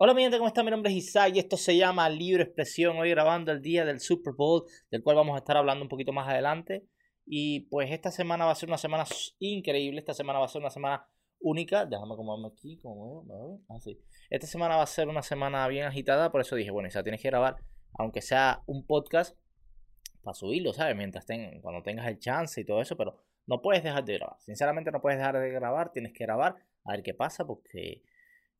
Hola 0.00 0.14
mi 0.14 0.22
gente, 0.22 0.38
¿cómo 0.38 0.46
están? 0.46 0.64
Mi 0.64 0.70
nombre 0.70 0.92
es 0.92 0.96
Isaac 0.96 1.32
y 1.34 1.40
esto 1.40 1.56
se 1.56 1.76
llama 1.76 2.08
Libre 2.08 2.44
Expresión. 2.44 2.96
Hoy 2.98 3.10
grabando 3.10 3.50
el 3.50 3.60
día 3.60 3.84
del 3.84 3.98
Super 3.98 4.32
Bowl, 4.32 4.62
del 4.92 5.02
cual 5.02 5.16
vamos 5.16 5.34
a 5.34 5.38
estar 5.38 5.56
hablando 5.56 5.82
un 5.82 5.88
poquito 5.88 6.12
más 6.12 6.28
adelante. 6.28 6.86
Y 7.26 7.62
pues 7.62 7.90
esta 7.90 8.12
semana 8.12 8.44
va 8.44 8.52
a 8.52 8.54
ser 8.54 8.68
una 8.68 8.78
semana 8.78 9.04
increíble, 9.40 9.98
esta 9.98 10.14
semana 10.14 10.38
va 10.38 10.44
a 10.44 10.48
ser 10.48 10.60
una 10.60 10.70
semana 10.70 11.04
única. 11.40 11.84
Déjame 11.84 12.14
acomodarme 12.14 12.46
aquí, 12.46 12.78
como 12.78 13.24
veo, 13.24 13.60
así. 13.70 13.98
Ah, 14.00 14.26
esta 14.30 14.46
semana 14.46 14.76
va 14.76 14.84
a 14.84 14.86
ser 14.86 15.08
una 15.08 15.20
semana 15.20 15.66
bien 15.66 15.86
agitada, 15.86 16.30
por 16.30 16.42
eso 16.42 16.54
dije, 16.54 16.70
bueno, 16.70 16.86
Isaac, 16.86 17.02
tienes 17.02 17.20
que 17.20 17.30
grabar, 17.30 17.56
aunque 17.94 18.22
sea 18.22 18.62
un 18.66 18.86
podcast, 18.86 19.36
para 20.22 20.34
subirlo, 20.34 20.72
¿sabes? 20.74 20.94
Mientras 20.94 21.26
ten, 21.26 21.60
cuando 21.60 21.82
tengas 21.82 22.06
el 22.06 22.20
chance 22.20 22.60
y 22.60 22.64
todo 22.64 22.80
eso, 22.80 22.96
pero 22.96 23.16
no 23.48 23.60
puedes 23.60 23.82
dejar 23.82 24.04
de 24.04 24.14
grabar. 24.14 24.36
Sinceramente 24.38 24.92
no 24.92 25.00
puedes 25.00 25.18
dejar 25.18 25.40
de 25.40 25.50
grabar, 25.50 25.90
tienes 25.90 26.12
que 26.12 26.22
grabar, 26.22 26.54
a 26.84 26.92
ver 26.92 27.02
qué 27.02 27.14
pasa, 27.14 27.44
porque 27.44 28.04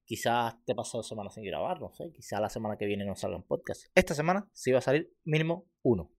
Quizás 0.08 0.54
te 0.64 0.74
pasó 0.74 0.96
dos 0.96 1.06
semanas 1.06 1.34
sin 1.34 1.44
grabar, 1.44 1.82
no 1.82 1.92
sé. 1.92 2.10
Quizás 2.14 2.40
la 2.40 2.48
semana 2.48 2.78
que 2.78 2.86
viene 2.86 3.04
no 3.04 3.14
salga 3.14 3.36
un 3.36 3.42
podcast. 3.42 3.84
Esta 3.94 4.14
semana 4.14 4.48
sí 4.54 4.72
va 4.72 4.78
a 4.78 4.80
salir 4.80 5.12
mínimo 5.24 5.68
uno. 5.82 6.10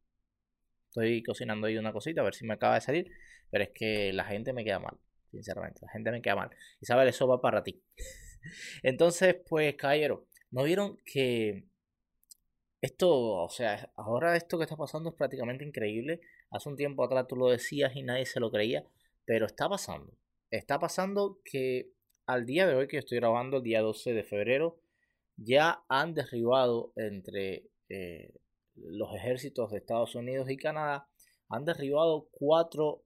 Estoy 0.85 1.23
cocinando 1.23 1.66
ahí 1.66 1.75
una 1.75 1.91
cosita 1.91 2.21
a 2.21 2.23
ver 2.23 2.35
si 2.35 2.45
me 2.45 2.53
acaba 2.53 2.75
de 2.75 2.81
salir. 2.81 3.11
Pero 3.49 3.63
es 3.63 3.71
que 3.73 4.13
la 4.13 4.25
gente 4.25 4.53
me 4.53 4.63
queda 4.63 4.77
mal. 4.77 4.95
Sinceramente, 5.31 5.80
la 5.81 5.89
gente 5.89 6.11
me 6.11 6.21
queda 6.21 6.35
mal. 6.35 6.52
Isabel, 6.80 7.07
eso 7.07 7.27
va 7.27 7.41
para 7.41 7.63
ti. 7.63 7.81
Entonces, 8.83 9.38
pues, 9.49 9.73
caballero, 9.73 10.27
¿no 10.52 10.61
vieron 10.66 10.99
que 11.03 11.67
esto, 12.81 13.09
o 13.09 13.49
sea, 13.49 13.91
ahora 13.95 14.35
esto 14.35 14.59
que 14.59 14.66
está 14.66 14.77
pasando 14.77 15.09
es 15.09 15.16
prácticamente 15.16 15.66
increíble? 15.66 16.21
Hace 16.52 16.69
un 16.69 16.75
tiempo 16.75 17.03
atrás 17.03 17.25
tú 17.27 17.35
lo 17.38 17.49
decías 17.49 17.95
y 17.95 18.03
nadie 18.03 18.27
se 18.27 18.39
lo 18.39 18.52
creía, 18.52 18.85
pero 19.25 19.47
está 19.47 19.67
pasando. 19.67 20.16
Está 20.52 20.77
pasando 20.77 21.39
que 21.44 21.91
al 22.29 22.45
día 22.45 22.67
de 22.67 22.75
hoy 22.75 22.88
que 22.88 22.99
estoy 22.99 23.17
grabando, 23.17 23.57
el 23.57 23.63
día 23.63 23.81
12 23.81 24.13
de 24.13 24.23
febrero, 24.23 24.79
ya 25.35 25.83
han 25.89 26.13
derribado 26.13 26.93
entre 26.95 27.71
eh, 27.89 28.35
los 28.75 29.16
ejércitos 29.16 29.71
de 29.71 29.80
Estados 29.80 30.13
Unidos 30.13 30.47
y 30.47 30.55
Canadá, 30.55 31.09
han 31.47 31.66
derribado 31.66 32.30
cuatro 32.31 33.03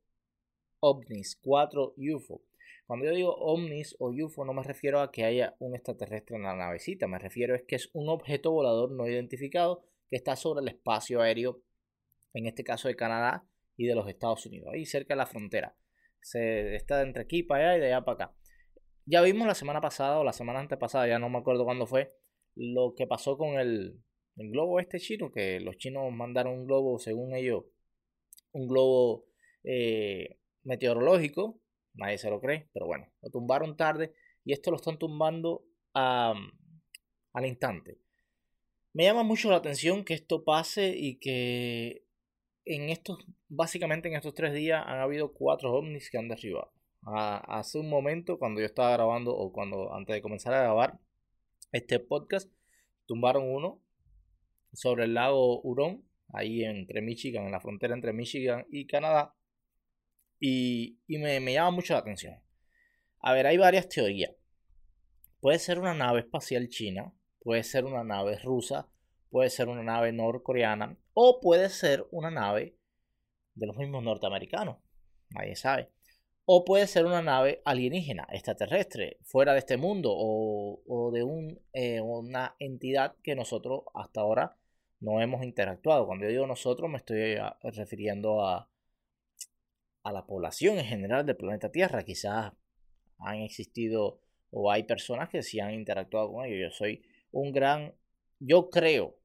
ovnis, 0.82 1.40
cuatro 1.42 1.94
UFO. 1.96 2.42
Cuando 2.86 3.06
yo 3.06 3.14
digo 3.14 3.34
ovnis 3.34 3.96
o 3.98 4.10
UFO 4.10 4.44
no 4.44 4.52
me 4.52 4.62
refiero 4.62 5.00
a 5.00 5.10
que 5.10 5.24
haya 5.24 5.56
un 5.60 5.74
extraterrestre 5.74 6.36
en 6.36 6.44
la 6.44 6.58
navecita, 6.58 7.08
me 7.08 7.18
refiero 7.18 7.56
a 7.56 7.60
que 7.60 7.78
es 7.78 7.90
un 7.94 8.10
objeto 8.10 8.52
volador 8.52 8.92
no 8.92 9.08
identificado 9.08 9.86
que 10.10 10.18
está 10.18 10.36
sobre 10.36 10.64
el 10.64 10.68
espacio 10.68 11.22
aéreo, 11.22 11.62
en 12.34 12.46
este 12.46 12.66
caso 12.66 12.90
de 12.90 12.98
Canadá 12.98 13.48
y 13.78 13.86
de 13.86 13.96
los 13.96 14.10
Estados 14.10 14.46
Unidos, 14.46 14.68
ahí 14.74 14.86
cerca 14.86 15.14
de 15.14 15.20
la 15.20 15.28
frontera. 15.28 15.78
Se 16.22 16.76
está 16.76 17.02
entre 17.02 17.24
aquí 17.24 17.42
para 17.44 17.70
allá 17.70 17.78
y 17.78 17.80
de 17.80 17.86
allá 17.88 18.04
para 18.04 18.26
acá. 18.26 18.43
Ya 19.06 19.22
vimos 19.22 19.48
la 19.48 19.56
semana 19.56 19.82
pasada 19.82 20.20
o 20.20 20.24
la 20.24 20.32
semana 20.32 20.60
antepasada, 20.60 21.08
ya 21.08 21.20
no 21.20 21.30
me 21.30 21.38
acuerdo 21.38 21.66
cuándo 21.66 21.86
fue, 21.86 22.16
lo 22.56 22.94
que 22.96 23.06
pasó 23.06 23.38
con 23.38 23.60
el, 23.60 24.00
globo 24.36 24.80
este 24.80 25.00
chino, 25.00 25.32
que 25.32 25.60
los 25.60 25.78
chinos 25.78 26.12
mandaron 26.12 26.54
un 26.60 26.66
globo, 26.66 26.98
según 27.00 27.36
ellos, 27.36 27.66
un 28.54 28.68
globo 28.68 29.26
eh, 29.66 30.38
meteorológico, 30.64 31.60
nadie 31.96 32.18
se 32.18 32.30
lo 32.30 32.40
cree, 32.40 32.70
pero 32.74 32.86
bueno, 32.86 33.12
lo 33.22 33.30
tumbaron 33.30 33.76
tarde 33.76 34.14
y 34.46 34.54
esto 34.54 34.72
lo 34.72 34.78
están 34.78 34.98
tumbando 34.98 35.66
al 35.94 37.46
instante. 37.46 38.00
Me 38.94 39.04
llama 39.04 39.24
mucho 39.24 39.50
la 39.50 39.58
atención 39.58 40.06
que 40.06 40.14
esto 40.14 40.44
pase 40.46 40.96
y 40.96 41.20
que 41.20 42.06
en 42.66 42.90
estos, 42.90 43.26
básicamente 43.50 44.08
en 44.08 44.16
estos 44.16 44.34
tres 44.34 44.54
días 44.54 44.84
han 44.86 45.00
habido 45.00 45.34
cuatro 45.34 45.74
ovnis 45.74 46.10
que 46.10 46.18
han 46.18 46.30
derribado 46.30 46.72
hace 47.06 47.80
un 47.80 47.90
momento, 47.90 48.40
cuando 48.40 48.62
yo 48.62 48.66
estaba 48.66 48.92
grabando 48.94 49.36
o 49.36 49.52
cuando 49.52 49.94
antes 49.94 50.16
de 50.16 50.22
comenzar 50.22 50.54
a 50.54 50.62
grabar 50.62 51.00
este 51.72 52.00
podcast, 52.00 52.52
tumbaron 53.06 53.44
uno 53.50 53.82
sobre 54.74 55.06
el 55.06 55.14
lago 55.14 55.62
Hurón, 55.62 56.08
ahí 56.34 56.64
entre 56.64 57.02
Michigan, 57.02 57.46
en 57.46 57.52
la 57.52 57.60
frontera 57.60 57.94
entre 57.94 58.14
Michigan 58.14 58.66
y 58.70 58.88
Canadá, 58.88 59.36
y, 60.40 61.00
me, 61.08 61.40
me 61.40 61.54
llama 61.54 61.72
mucho 61.72 61.94
la 61.94 62.00
atención. 62.00 62.42
A 63.20 63.34
ver, 63.34 63.48
hay 63.48 63.58
varias 63.58 63.88
teorías. 63.88 64.32
Puede 65.40 65.60
ser 65.60 65.80
una 65.80 65.94
nave 65.94 66.22
espacial 66.22 66.68
china, 66.70 67.14
puede 67.40 67.64
ser 67.64 67.86
una 67.86 68.04
nave 68.04 68.38
rusa, 68.40 68.90
puede 69.30 69.50
ser 69.50 69.68
una 69.68 69.84
nave 69.84 70.12
norcoreana 70.12 70.98
o 71.14 71.40
puede 71.42 71.70
ser 71.70 72.06
una 72.12 72.30
nave 72.30 72.78
de 73.56 73.68
los 73.68 73.78
mismos 73.78 74.04
norteamericanos. 74.04 74.78
Nadie 75.30 75.56
sabe 75.56 75.92
o 76.46 76.66
puede 76.66 76.88
ser 76.88 77.06
una 77.06 77.22
nave 77.22 77.62
alienígena, 77.66 78.28
extraterrestre, 78.32 79.18
fuera 79.24 79.54
de 79.54 79.60
este 79.60 79.78
mundo, 79.78 80.14
o, 80.16 81.12
de 81.14 81.24
un, 81.24 81.60
eh, 81.74 82.02
una 82.02 82.56
entidad 82.60 83.16
que 83.24 83.36
nosotros 83.36 83.84
hasta 83.94 84.22
ahora 84.22 84.58
no 85.00 85.22
hemos 85.22 85.44
interactuado. 85.44 86.06
Cuando 86.06 86.26
yo 86.26 86.32
digo 86.32 86.48
nosotros 86.48 86.90
me 86.90 86.98
estoy 86.98 87.36
ah, 87.36 87.58
refiriendo 87.64 88.46
a, 88.46 88.70
a 90.04 90.12
la 90.12 90.26
población 90.26 90.80
en 90.80 90.86
general 90.86 91.26
del 91.26 91.38
planeta 91.38 91.72
Tierra. 91.72 92.04
Quizás 92.04 92.54
han 93.20 93.38
existido 93.38 94.20
o 94.52 94.72
hay 94.72 94.84
personas 94.84 95.30
que 95.30 95.42
sí 95.44 95.60
han 95.60 95.74
interactuado 95.74 96.32
con 96.32 96.46
ellos. 96.46 96.72
Yo 96.72 96.78
soy 96.78 97.04
un 97.32 97.52
gran, 97.52 97.94
yo 98.40 98.70
creo, 98.70 99.18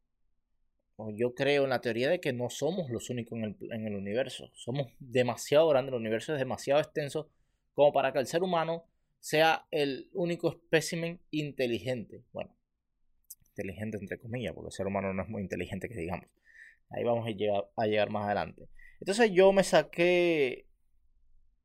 yo 1.14 1.34
creo 1.34 1.64
en 1.64 1.70
la 1.70 1.80
teoría 1.80 2.10
de 2.10 2.20
que 2.20 2.32
no 2.32 2.50
somos 2.50 2.90
los 2.90 3.08
únicos 3.08 3.38
en 3.38 3.86
el, 3.86 3.94
universo. 3.94 4.50
Somos 4.54 4.88
demasiado 4.98 5.68
grandes, 5.68 5.92
el 5.92 6.00
universo 6.00 6.32
es 6.32 6.38
demasiado 6.38 6.80
extenso 6.80 7.30
como 7.72 7.92
para 7.92 8.12
que 8.12 8.18
el 8.18 8.26
ser 8.26 8.42
humano 8.42 8.84
sea 9.20 9.66
el 9.70 10.10
único 10.12 10.50
espécimen 10.50 11.20
inteligente. 11.30 12.24
Bueno, 12.32 12.56
inteligente 13.50 13.98
entre 13.98 14.18
comillas, 14.18 14.52
porque 14.54 14.68
el 14.68 14.72
ser 14.72 14.86
humano 14.86 15.14
no 15.14 15.22
es 15.22 15.28
muy 15.28 15.42
inteligente 15.42 15.88
que 15.88 15.94
digamos. 15.94 16.26
Ahí 16.90 17.04
vamos 17.04 17.26
a 17.26 17.30
llegar, 17.30 17.70
a 17.76 17.86
llegar 17.86 18.10
más 18.10 18.26
adelante. 18.26 18.68
Entonces 19.00 19.30
yo 19.30 19.52
me 19.52 19.62
saqué, 19.62 20.66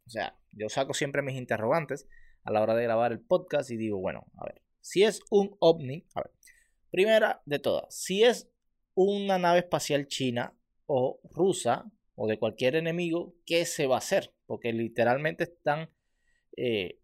o 0.05 0.09
sea, 0.09 0.37
yo 0.51 0.69
saco 0.69 0.93
siempre 0.93 1.23
mis 1.23 1.35
interrogantes 1.35 2.07
a 2.43 2.51
la 2.51 2.61
hora 2.61 2.75
de 2.75 2.83
grabar 2.83 3.11
el 3.11 3.19
podcast 3.21 3.71
y 3.71 3.77
digo, 3.77 3.97
bueno, 3.97 4.27
a 4.37 4.45
ver, 4.45 4.61
si 4.81 5.03
es 5.03 5.21
un 5.31 5.55
ovni, 5.59 6.05
a 6.13 6.21
ver, 6.21 6.31
primera 6.91 7.41
de 7.45 7.57
todas, 7.57 7.95
si 7.95 8.23
es 8.23 8.52
una 8.95 9.37
nave 9.37 9.59
espacial 9.59 10.07
china 10.07 10.53
o 10.85 11.19
rusa 11.31 11.85
o 12.15 12.27
de 12.27 12.37
cualquier 12.37 12.75
enemigo, 12.75 13.35
¿qué 13.45 13.65
se 13.65 13.87
va 13.87 13.95
a 13.95 13.99
hacer? 13.99 14.33
Porque 14.45 14.71
literalmente 14.71 15.45
están 15.45 15.89
eh, 16.55 16.99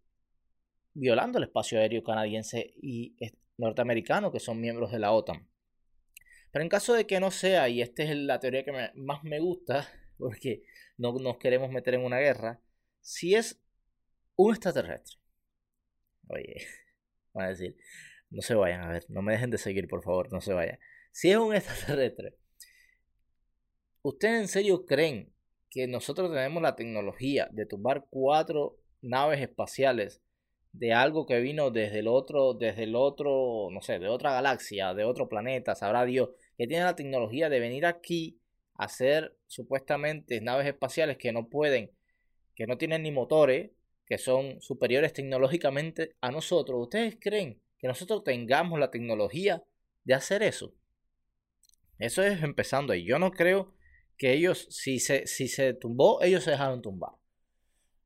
violando 0.94 1.38
el 1.38 1.44
espacio 1.44 1.78
aéreo 1.78 2.02
canadiense 2.02 2.72
y 2.76 3.16
norteamericano, 3.56 4.32
que 4.32 4.40
son 4.40 4.60
miembros 4.60 4.92
de 4.92 4.98
la 4.98 5.12
OTAN. 5.12 5.48
Pero 6.50 6.62
en 6.62 6.68
caso 6.68 6.94
de 6.94 7.06
que 7.06 7.20
no 7.20 7.30
sea, 7.30 7.68
y 7.68 7.82
esta 7.82 8.02
es 8.02 8.16
la 8.16 8.40
teoría 8.40 8.64
que 8.64 8.72
más 8.94 9.22
me 9.24 9.40
gusta, 9.40 9.88
porque 10.18 10.62
no 10.96 11.12
nos 11.12 11.38
queremos 11.38 11.70
meter 11.70 11.94
en 11.94 12.04
una 12.04 12.18
guerra, 12.18 12.60
si 13.00 13.34
es 13.34 13.60
un 14.36 14.52
extraterrestre, 14.52 15.18
oye, 16.28 16.66
van 17.32 17.46
a 17.46 17.48
decir, 17.50 17.76
no 18.30 18.42
se 18.42 18.54
vayan 18.54 18.82
a 18.82 18.88
ver, 18.88 19.04
no 19.08 19.22
me 19.22 19.32
dejen 19.32 19.50
de 19.50 19.58
seguir, 19.58 19.88
por 19.88 20.02
favor, 20.02 20.32
no 20.32 20.40
se 20.40 20.52
vayan. 20.52 20.78
Si 21.10 21.30
es 21.30 21.36
un 21.36 21.54
extraterrestre, 21.56 22.36
¿ustedes 24.02 24.40
en 24.40 24.48
serio 24.48 24.86
creen 24.86 25.32
que 25.70 25.86
nosotros 25.86 26.30
tenemos 26.32 26.62
la 26.62 26.76
tecnología 26.76 27.48
de 27.52 27.66
tumbar 27.66 28.06
cuatro 28.10 28.78
naves 29.02 29.40
espaciales 29.40 30.20
de 30.72 30.92
algo 30.92 31.26
que 31.26 31.40
vino 31.40 31.70
desde 31.70 32.00
el 32.00 32.08
otro, 32.08 32.54
desde 32.54 32.84
el 32.84 32.94
otro, 32.94 33.68
no 33.70 33.80
sé, 33.82 33.98
de 33.98 34.08
otra 34.08 34.32
galaxia, 34.32 34.94
de 34.94 35.04
otro 35.04 35.28
planeta, 35.28 35.74
sabrá 35.74 36.04
Dios, 36.04 36.30
que 36.56 36.66
tiene 36.66 36.84
la 36.84 36.96
tecnología 36.96 37.48
de 37.48 37.60
venir 37.60 37.86
aquí 37.86 38.40
a 38.74 38.84
hacer 38.84 39.36
supuestamente 39.46 40.40
naves 40.40 40.66
espaciales 40.66 41.18
que 41.18 41.32
no 41.32 41.48
pueden, 41.48 41.90
que 42.54 42.66
no 42.66 42.78
tienen 42.78 43.02
ni 43.02 43.10
motores, 43.10 43.70
que 44.06 44.18
son 44.18 44.60
superiores 44.60 45.12
tecnológicamente 45.12 46.16
a 46.20 46.30
nosotros. 46.30 46.80
¿Ustedes 46.82 47.16
creen 47.20 47.60
que 47.78 47.88
nosotros 47.88 48.24
tengamos 48.24 48.78
la 48.78 48.90
tecnología 48.90 49.62
de 50.04 50.14
hacer 50.14 50.42
eso? 50.42 50.74
Eso 52.00 52.22
es 52.22 52.42
empezando 52.42 52.92
ahí. 52.92 53.04
Yo 53.04 53.18
no 53.18 53.30
creo 53.30 53.74
que 54.16 54.32
ellos, 54.32 54.66
si 54.70 54.98
se, 54.98 55.26
si 55.26 55.48
se 55.48 55.74
tumbó, 55.74 56.22
ellos 56.22 56.44
se 56.44 56.52
dejaron 56.52 56.82
tumbar. 56.82 57.12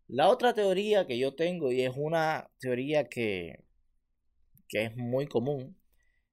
La 0.08 0.28
otra 0.28 0.52
teoría 0.52 1.06
que 1.06 1.18
yo 1.18 1.34
tengo, 1.34 1.72
y 1.72 1.82
es 1.82 1.92
una 1.96 2.50
teoría 2.58 3.08
que, 3.08 3.64
que 4.68 4.84
es 4.84 4.96
muy 4.96 5.26
común, 5.26 5.78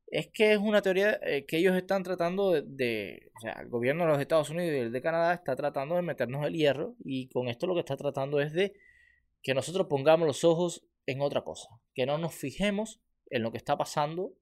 es 0.07 0.27
que 0.33 0.53
es 0.53 0.57
una 0.59 0.81
teoría 0.81 1.19
eh, 1.23 1.45
que 1.45 1.57
ellos 1.57 1.75
están 1.75 2.03
tratando 2.03 2.51
de, 2.51 3.31
o 3.37 3.39
sea, 3.39 3.53
el 3.61 3.69
gobierno 3.69 4.03
de 4.05 4.11
los 4.11 4.19
Estados 4.19 4.49
Unidos 4.49 4.73
y 4.73 4.79
el 4.79 4.91
de 4.91 5.01
Canadá 5.01 5.33
está 5.33 5.55
tratando 5.55 5.95
de 5.95 6.01
meternos 6.01 6.45
el 6.45 6.53
hierro 6.53 6.95
y 6.99 7.29
con 7.29 7.47
esto 7.47 7.65
lo 7.65 7.75
que 7.75 7.79
está 7.79 7.95
tratando 7.95 8.41
es 8.41 8.51
de 8.51 8.73
que 9.41 9.53
nosotros 9.53 9.87
pongamos 9.87 10.27
los 10.27 10.43
ojos 10.43 10.85
en 11.05 11.21
otra 11.21 11.43
cosa, 11.43 11.69
que 11.93 12.05
no 12.05 12.17
nos 12.17 12.35
fijemos 12.35 12.99
en 13.29 13.43
lo 13.43 13.51
que 13.51 13.57
está 13.57 13.77
pasando 13.77 14.33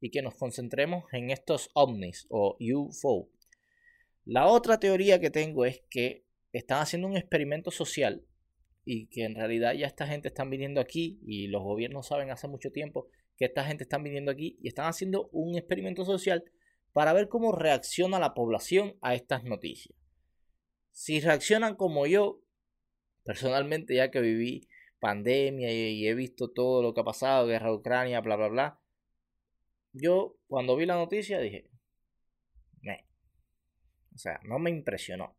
y 0.00 0.10
que 0.10 0.22
nos 0.22 0.34
concentremos 0.34 1.04
en 1.12 1.30
estos 1.30 1.70
ovnis 1.74 2.26
o 2.28 2.56
UFO. 2.60 3.30
La 4.24 4.46
otra 4.46 4.78
teoría 4.78 5.20
que 5.20 5.30
tengo 5.30 5.64
es 5.64 5.82
que 5.88 6.24
están 6.52 6.80
haciendo 6.80 7.08
un 7.08 7.16
experimento 7.16 7.70
social 7.70 8.24
y 8.84 9.06
que 9.06 9.24
en 9.24 9.34
realidad 9.34 9.74
ya 9.74 9.86
esta 9.86 10.06
gente 10.06 10.28
están 10.28 10.50
viniendo 10.50 10.80
aquí 10.80 11.20
y 11.26 11.48
los 11.48 11.62
gobiernos 11.62 12.06
saben 12.06 12.30
hace 12.30 12.48
mucho 12.48 12.70
tiempo 12.70 13.08
que 13.36 13.44
esta 13.44 13.64
gente 13.64 13.84
están 13.84 14.02
viniendo 14.02 14.30
aquí 14.30 14.58
y 14.62 14.68
están 14.68 14.86
haciendo 14.86 15.28
un 15.32 15.56
experimento 15.56 16.04
social 16.04 16.44
para 16.92 17.12
ver 17.12 17.28
cómo 17.28 17.52
reacciona 17.52 18.18
la 18.18 18.32
población 18.32 18.96
a 19.02 19.14
estas 19.14 19.44
noticias. 19.44 19.98
Si 20.92 21.20
reaccionan 21.20 21.74
como 21.74 22.06
yo, 22.06 22.40
personalmente 23.22 23.94
ya 23.94 24.10
que 24.10 24.20
viví 24.20 24.66
pandemia 24.98 25.70
y, 25.70 26.08
he 26.08 26.14
visto 26.14 26.50
todo 26.50 26.82
lo 26.82 26.94
que 26.94 27.02
ha 27.02 27.04
pasado, 27.04 27.46
guerra 27.46 27.68
de 27.68 27.74
Ucrania, 27.74 28.20
bla, 28.20 28.36
bla, 28.36 28.48
bla, 28.48 28.80
yo 30.00 30.36
cuando 30.46 30.76
vi 30.76 30.86
la 30.86 30.94
noticia 30.94 31.40
dije, 31.40 31.70
me. 32.82 33.06
O 34.14 34.18
sea, 34.18 34.40
no 34.44 34.58
me 34.58 34.70
impresionó. 34.70 35.36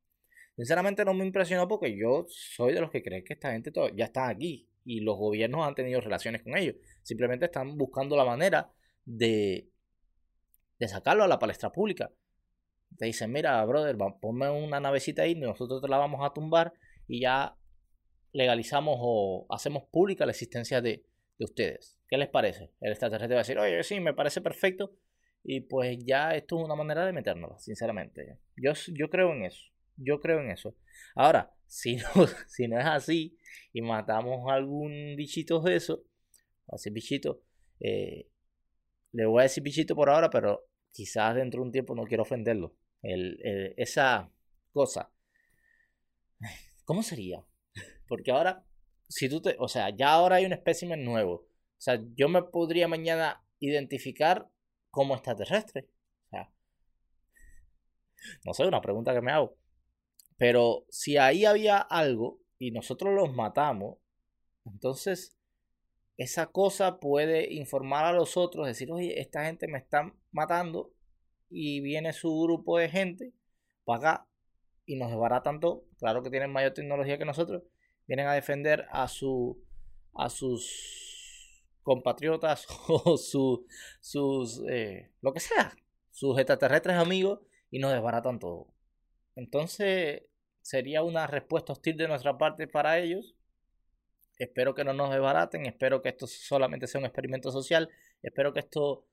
Sinceramente 0.56 1.06
no 1.06 1.14
me 1.14 1.26
impresionó 1.26 1.68
porque 1.68 1.96
yo 1.96 2.26
soy 2.30 2.74
de 2.74 2.82
los 2.82 2.90
que 2.90 3.04
creen 3.04 3.24
que 3.24 3.34
esta 3.34 3.52
gente 3.52 3.72
ya 3.96 4.06
está 4.06 4.28
aquí 4.28 4.68
y 4.84 5.02
los 5.02 5.18
gobiernos 5.18 5.68
han 5.68 5.76
tenido 5.76 6.02
relaciones 6.02 6.42
con 6.42 6.58
ellos. 6.58 6.76
Simplemente 7.04 7.46
están 7.46 7.78
buscando 7.78 8.16
la 8.16 8.26
manera 8.26 8.72
de, 9.06 9.70
sacarlo 10.88 11.24
a 11.24 11.28
la 11.28 11.40
palestra 11.40 11.72
pública. 11.72 12.12
Te 12.98 13.06
dicen, 13.06 13.32
mira, 13.32 13.64
brother, 13.66 13.96
ponme 14.20 14.50
una 14.50 14.80
navecita 14.80 15.24
ahí, 15.24 15.36
nosotros 15.36 15.82
te 15.82 15.88
la 15.88 15.98
vamos 15.98 16.26
a 16.26 16.34
tumbar 16.34 16.74
y 17.08 17.22
ya 17.22 17.56
legalizamos 18.32 18.96
o 19.00 19.46
hacemos 19.50 19.84
pública 19.92 20.26
la 20.26 20.32
existencia 20.32 20.82
de 20.82 21.06
ustedes. 21.40 21.97
¿Qué 22.08 22.18
les 22.18 22.30
parece? 22.30 22.72
El 22.80 22.92
extraterrestre 22.92 23.36
va 23.36 23.42
a 23.42 23.44
decir, 23.44 23.60
oye, 23.60 23.84
sí, 23.84 24.00
me 24.00 24.14
parece 24.14 24.42
perfecto. 24.42 24.96
Y 25.44 25.62
pues 25.62 25.98
ya 26.06 26.32
esto 26.36 26.58
es 26.58 26.66
una 26.66 26.76
manera 26.76 27.06
de 27.06 27.14
meternos, 27.14 27.64
sinceramente. 27.64 28.40
Yo, 28.56 28.74
yo 28.94 29.10
creo 29.10 29.34
en 29.34 29.46
eso. 29.46 29.66
Yo 29.96 30.20
creo 30.20 30.40
en 30.42 30.52
eso. 30.52 30.76
Ahora, 31.16 31.54
si 31.68 31.98
no, 31.98 32.06
si 32.48 32.68
no 32.68 32.80
es 32.80 32.86
así 32.86 33.38
y 33.74 33.82
matamos 33.82 34.52
algún 34.52 35.16
bichito 35.16 35.60
de 35.62 35.76
eso, 35.76 36.04
así 36.68 36.90
bichito, 36.90 37.42
eh, 37.80 38.28
le 39.12 39.26
voy 39.26 39.42
a 39.42 39.44
decir 39.44 39.64
bichito 39.64 39.96
por 39.96 40.10
ahora, 40.10 40.30
pero 40.30 40.68
quizás 40.92 41.36
dentro 41.36 41.62
de 41.62 41.68
un 41.68 41.72
tiempo 41.72 41.96
no 41.96 42.06
quiero 42.06 42.24
ofenderlo. 42.24 42.76
Esa 43.02 44.30
cosa. 44.72 45.12
¿Cómo 46.84 47.04
sería? 47.04 47.46
Porque 48.08 48.32
ahora, 48.32 48.66
si 49.08 49.30
tú 49.30 49.42
te, 49.42 49.56
o 49.60 49.68
sea, 49.68 49.90
ya 49.96 50.12
ahora 50.12 50.38
hay 50.38 50.46
un 50.46 50.54
espécimen 50.54 51.04
nuevo. 51.04 51.48
O 51.78 51.82
sea, 51.82 52.02
yo 52.16 52.28
me 52.28 52.42
podría 52.44 52.88
mañana 52.88 53.44
identificar 53.60 54.50
como 54.90 55.14
extraterrestre. 55.14 55.88
O 56.26 56.30
sea, 56.30 56.52
no 58.46 58.54
sé, 58.54 58.66
una 58.66 58.82
pregunta 58.82 59.14
que 59.14 59.22
me 59.22 59.32
hago. 59.32 59.56
Pero 60.38 60.86
si 60.90 61.18
ahí 61.18 61.46
había 61.46 61.78
algo 61.78 62.40
y 62.60 62.72
nosotros 62.72 63.14
los 63.14 63.34
matamos, 63.34 63.98
entonces 64.66 65.38
esa 66.18 66.48
cosa 66.48 67.00
puede 67.00 67.54
informar 67.54 68.06
a 68.06 68.12
los 68.12 68.38
otros, 68.38 68.66
decir, 68.66 68.92
oye, 68.92 69.20
esta 69.20 69.46
gente 69.46 69.68
me 69.68 69.78
está 69.78 70.12
matando 70.32 70.92
y 71.50 71.80
viene 71.82 72.12
su 72.12 72.42
grupo 72.42 72.80
de 72.80 72.90
gente 72.90 73.34
para 73.86 74.00
acá 74.00 74.28
y 74.86 74.96
nos 74.96 75.12
desbaratan 75.12 75.60
todo. 75.60 75.86
Claro 76.00 76.24
que 76.24 76.32
tienen 76.32 76.52
mayor 76.52 76.74
tecnología 76.74 77.18
que 77.18 77.26
nosotros. 77.26 77.64
Vienen 78.08 78.28
a 78.28 78.34
defender 78.34 78.88
a, 78.92 79.08
su, 79.08 79.62
a 80.16 80.30
sus 80.30 81.07
compatriotas 81.88 82.68
o 82.90 83.16
su, 83.16 83.66
sus, 84.02 84.62
eh, 84.68 85.10
lo 85.22 85.32
que 85.32 85.40
sea, 85.40 85.74
sus 86.12 86.38
extraterrestres 86.38 86.98
amigos 86.98 87.40
y 87.72 87.80
nos 87.80 87.94
desbaratan 87.94 88.40
todo. 88.40 88.68
Entonces, 89.38 90.24
sería 90.62 91.02
una 91.02 91.28
respuesta 91.28 91.72
hostil 91.72 91.96
de 91.96 92.10
nuestra 92.10 92.38
parte 92.38 92.68
para 92.68 93.00
ellos. 93.00 93.36
Espero 94.38 94.76
que 94.76 94.84
no 94.84 94.92
nos 94.92 95.12
desbaraten, 95.12 95.66
espero 95.66 96.02
que 96.02 96.10
esto 96.10 96.28
solamente 96.28 96.88
sea 96.88 97.00
un 97.00 97.06
experimento 97.06 97.52
social, 97.52 97.90
espero 98.22 98.54
que 98.54 98.60
esto 98.60 99.06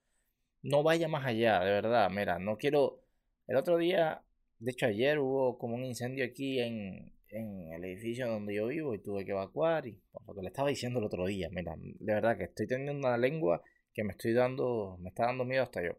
no 0.63 0.83
vaya 0.83 1.07
más 1.07 1.25
allá, 1.25 1.61
de 1.61 1.71
verdad. 1.71 2.11
Mira, 2.11 2.41
no 2.41 2.57
quiero... 2.59 3.01
El 3.47 3.57
otro 3.57 3.79
día, 3.79 4.25
de 4.59 4.73
hecho 4.73 4.87
ayer 4.87 5.21
hubo 5.21 5.59
como 5.59 5.77
un 5.77 5.85
incendio 5.85 6.25
aquí 6.25 6.59
en, 6.59 7.14
en 7.35 7.73
el 7.73 7.85
edificio 7.85 8.29
donde 8.29 8.55
yo 8.55 8.67
vivo 8.69 8.95
y 8.95 8.99
tuve 8.99 9.25
que 9.25 9.33
evacuar 9.33 9.87
y 9.87 10.01
lo 10.27 10.35
que 10.35 10.43
le 10.43 10.49
estaba 10.49 10.69
diciendo 10.69 11.01
el 11.01 11.07
otro 11.07 11.27
día, 11.27 11.49
mira, 11.51 11.75
de 11.77 12.15
verdad 12.15 12.39
que 12.39 12.45
estoy 12.45 12.67
teniendo 12.67 12.93
una 12.93 13.19
lengua 13.19 13.63
que 13.93 14.05
me 14.05 14.13
estoy 14.13 14.33
dando, 14.33 14.97
me 15.01 15.11
está 15.11 15.27
dando 15.27 15.45
miedo 15.45 15.63
hasta 15.63 15.83
yo. 15.83 15.99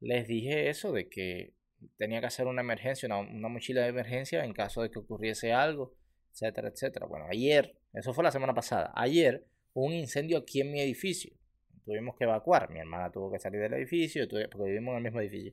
Les 0.00 0.26
dije 0.28 0.68
eso 0.68 0.92
de 0.92 1.08
que 1.08 1.54
tenía 1.96 2.20
que 2.20 2.26
hacer 2.26 2.46
una 2.46 2.62
emergencia, 2.62 3.08
una, 3.08 3.48
mochila 3.48 3.82
de 3.82 3.88
emergencia 3.88 4.44
en 4.44 4.52
caso 4.52 4.82
de 4.82 4.90
que 4.90 4.98
ocurriese 4.98 5.52
algo, 5.52 5.94
etcétera, 6.32 6.68
etcétera. 6.68 7.06
Bueno, 7.06 7.26
ayer, 7.28 7.76
eso 7.92 8.12
fue 8.12 8.24
la 8.24 8.30
semana 8.30 8.54
pasada, 8.54 8.92
ayer 8.94 9.46
hubo 9.72 9.86
un 9.86 9.92
incendio 9.92 10.38
aquí 10.38 10.60
en 10.60 10.72
mi 10.72 10.80
edificio. 10.80 11.34
Tuvimos 11.84 12.16
que 12.16 12.24
evacuar. 12.24 12.70
Mi 12.70 12.80
hermana 12.80 13.12
tuvo 13.12 13.30
que 13.30 13.38
salir 13.38 13.60
del 13.60 13.74
edificio, 13.74 14.26
porque 14.26 14.70
vivimos 14.70 14.92
en 14.92 14.96
el 14.98 15.02
mismo 15.02 15.20
edificio. 15.20 15.52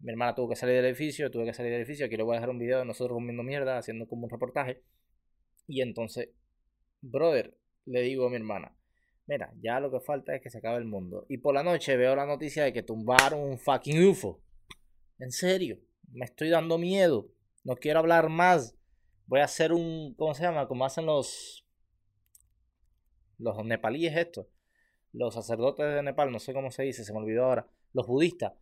Mi 0.00 0.10
hermana 0.10 0.34
tuvo 0.34 0.50
que 0.50 0.56
salir 0.56 0.76
del 0.76 0.86
edificio, 0.86 1.30
tuve 1.30 1.46
que 1.46 1.54
salir 1.54 1.72
del 1.72 1.80
edificio. 1.80 2.06
Aquí 2.06 2.16
le 2.16 2.22
voy 2.22 2.34
a 2.34 2.36
dejar 2.36 2.50
un 2.50 2.58
video 2.58 2.78
de 2.78 2.84
nosotros 2.84 3.16
comiendo 3.16 3.42
mierda, 3.42 3.78
haciendo 3.78 4.06
como 4.06 4.24
un 4.24 4.30
reportaje. 4.30 4.82
Y 5.66 5.80
entonces, 5.80 6.30
brother, 7.00 7.56
le 7.86 8.02
digo 8.02 8.26
a 8.26 8.30
mi 8.30 8.36
hermana, 8.36 8.76
mira, 9.26 9.52
ya 9.62 9.80
lo 9.80 9.90
que 9.90 10.00
falta 10.00 10.34
es 10.34 10.42
que 10.42 10.50
se 10.50 10.58
acabe 10.58 10.78
el 10.78 10.84
mundo. 10.84 11.26
Y 11.28 11.38
por 11.38 11.54
la 11.54 11.62
noche 11.62 11.96
veo 11.96 12.14
la 12.14 12.26
noticia 12.26 12.64
de 12.64 12.72
que 12.72 12.82
tumbaron 12.82 13.40
un 13.40 13.58
fucking 13.58 14.08
UFO. 14.08 14.42
En 15.18 15.30
serio, 15.30 15.78
me 16.12 16.24
estoy 16.24 16.50
dando 16.50 16.78
miedo. 16.78 17.28
No 17.62 17.76
quiero 17.76 18.00
hablar 18.00 18.28
más. 18.28 18.76
Voy 19.26 19.40
a 19.40 19.44
hacer 19.44 19.72
un, 19.72 20.14
¿cómo 20.14 20.34
se 20.34 20.42
llama? 20.42 20.68
Como 20.68 20.84
hacen 20.84 21.06
los 21.06 21.64
los 23.38 23.64
nepalíes 23.64 24.16
estos. 24.16 24.46
Los 25.12 25.34
sacerdotes 25.34 25.94
de 25.94 26.02
Nepal, 26.02 26.32
no 26.32 26.38
sé 26.38 26.52
cómo 26.52 26.70
se 26.70 26.82
dice, 26.82 27.04
se 27.04 27.12
me 27.12 27.20
olvidó 27.20 27.44
ahora. 27.44 27.68
Los 27.92 28.06
budistas. 28.06 28.54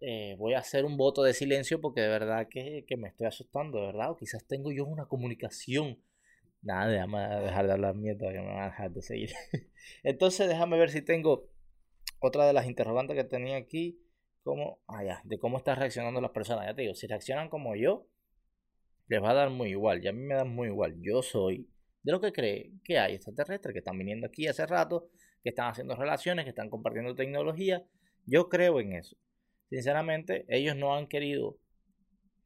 Eh, 0.00 0.36
voy 0.38 0.54
a 0.54 0.58
hacer 0.58 0.84
un 0.84 0.96
voto 0.96 1.22
de 1.22 1.32
silencio 1.32 1.80
porque 1.80 2.02
de 2.02 2.08
verdad 2.08 2.48
que, 2.50 2.84
me 2.98 3.08
estoy 3.08 3.26
asustando, 3.26 3.80
de 3.80 3.86
verdad. 3.86 4.10
O 4.10 4.16
quizás 4.16 4.46
tengo 4.46 4.72
yo 4.72 4.84
una 4.84 5.06
comunicación. 5.06 5.98
Nada, 6.62 6.88
déjame 6.88 7.18
dejar 7.44 7.66
de 7.66 7.72
hablar 7.72 7.94
mierda 7.94 8.32
que 8.32 8.40
me 8.40 8.46
van 8.46 8.62
a 8.62 8.66
dejar 8.66 8.90
de 8.90 9.02
seguir. 9.02 9.30
Entonces 10.02 10.48
déjame 10.48 10.78
ver 10.78 10.90
si 10.90 11.02
tengo 11.02 11.48
otra 12.20 12.46
de 12.46 12.52
las 12.52 12.66
interrogantes 12.66 13.16
que 13.16 13.24
tenía 13.24 13.56
aquí 13.56 14.00
cómo, 14.42 14.80
ah, 14.88 15.20
de 15.24 15.38
cómo 15.38 15.58
están 15.58 15.76
reaccionando 15.78 16.20
las 16.20 16.30
personas. 16.30 16.66
Ya 16.66 16.74
te 16.74 16.82
digo, 16.82 16.94
si 16.94 17.06
reaccionan 17.06 17.48
como 17.48 17.76
yo, 17.76 18.06
les 19.08 19.22
va 19.22 19.30
a 19.30 19.34
dar 19.34 19.50
muy 19.50 19.70
igual. 19.70 20.02
Ya 20.02 20.10
a 20.10 20.12
mí 20.12 20.22
me 20.22 20.34
da 20.34 20.44
muy 20.44 20.68
igual. 20.68 20.96
Yo 21.00 21.22
soy 21.22 21.68
de 22.02 22.12
lo 22.12 22.20
que 22.20 22.32
cree 22.32 22.72
que 22.84 22.98
hay 22.98 23.14
extraterrestres 23.14 23.72
que 23.72 23.80
están 23.80 23.98
viniendo 23.98 24.26
aquí 24.26 24.46
hace 24.46 24.66
rato, 24.66 25.08
que 25.42 25.50
están 25.50 25.70
haciendo 25.70 25.96
relaciones, 25.96 26.44
que 26.44 26.50
están 26.50 26.70
compartiendo 26.70 27.14
tecnología. 27.14 27.84
Yo 28.24 28.48
creo 28.48 28.80
en 28.80 28.92
eso. 28.92 29.16
Sinceramente, 29.68 30.44
ellos 30.48 30.76
no 30.76 30.94
han 30.94 31.06
querido 31.06 31.58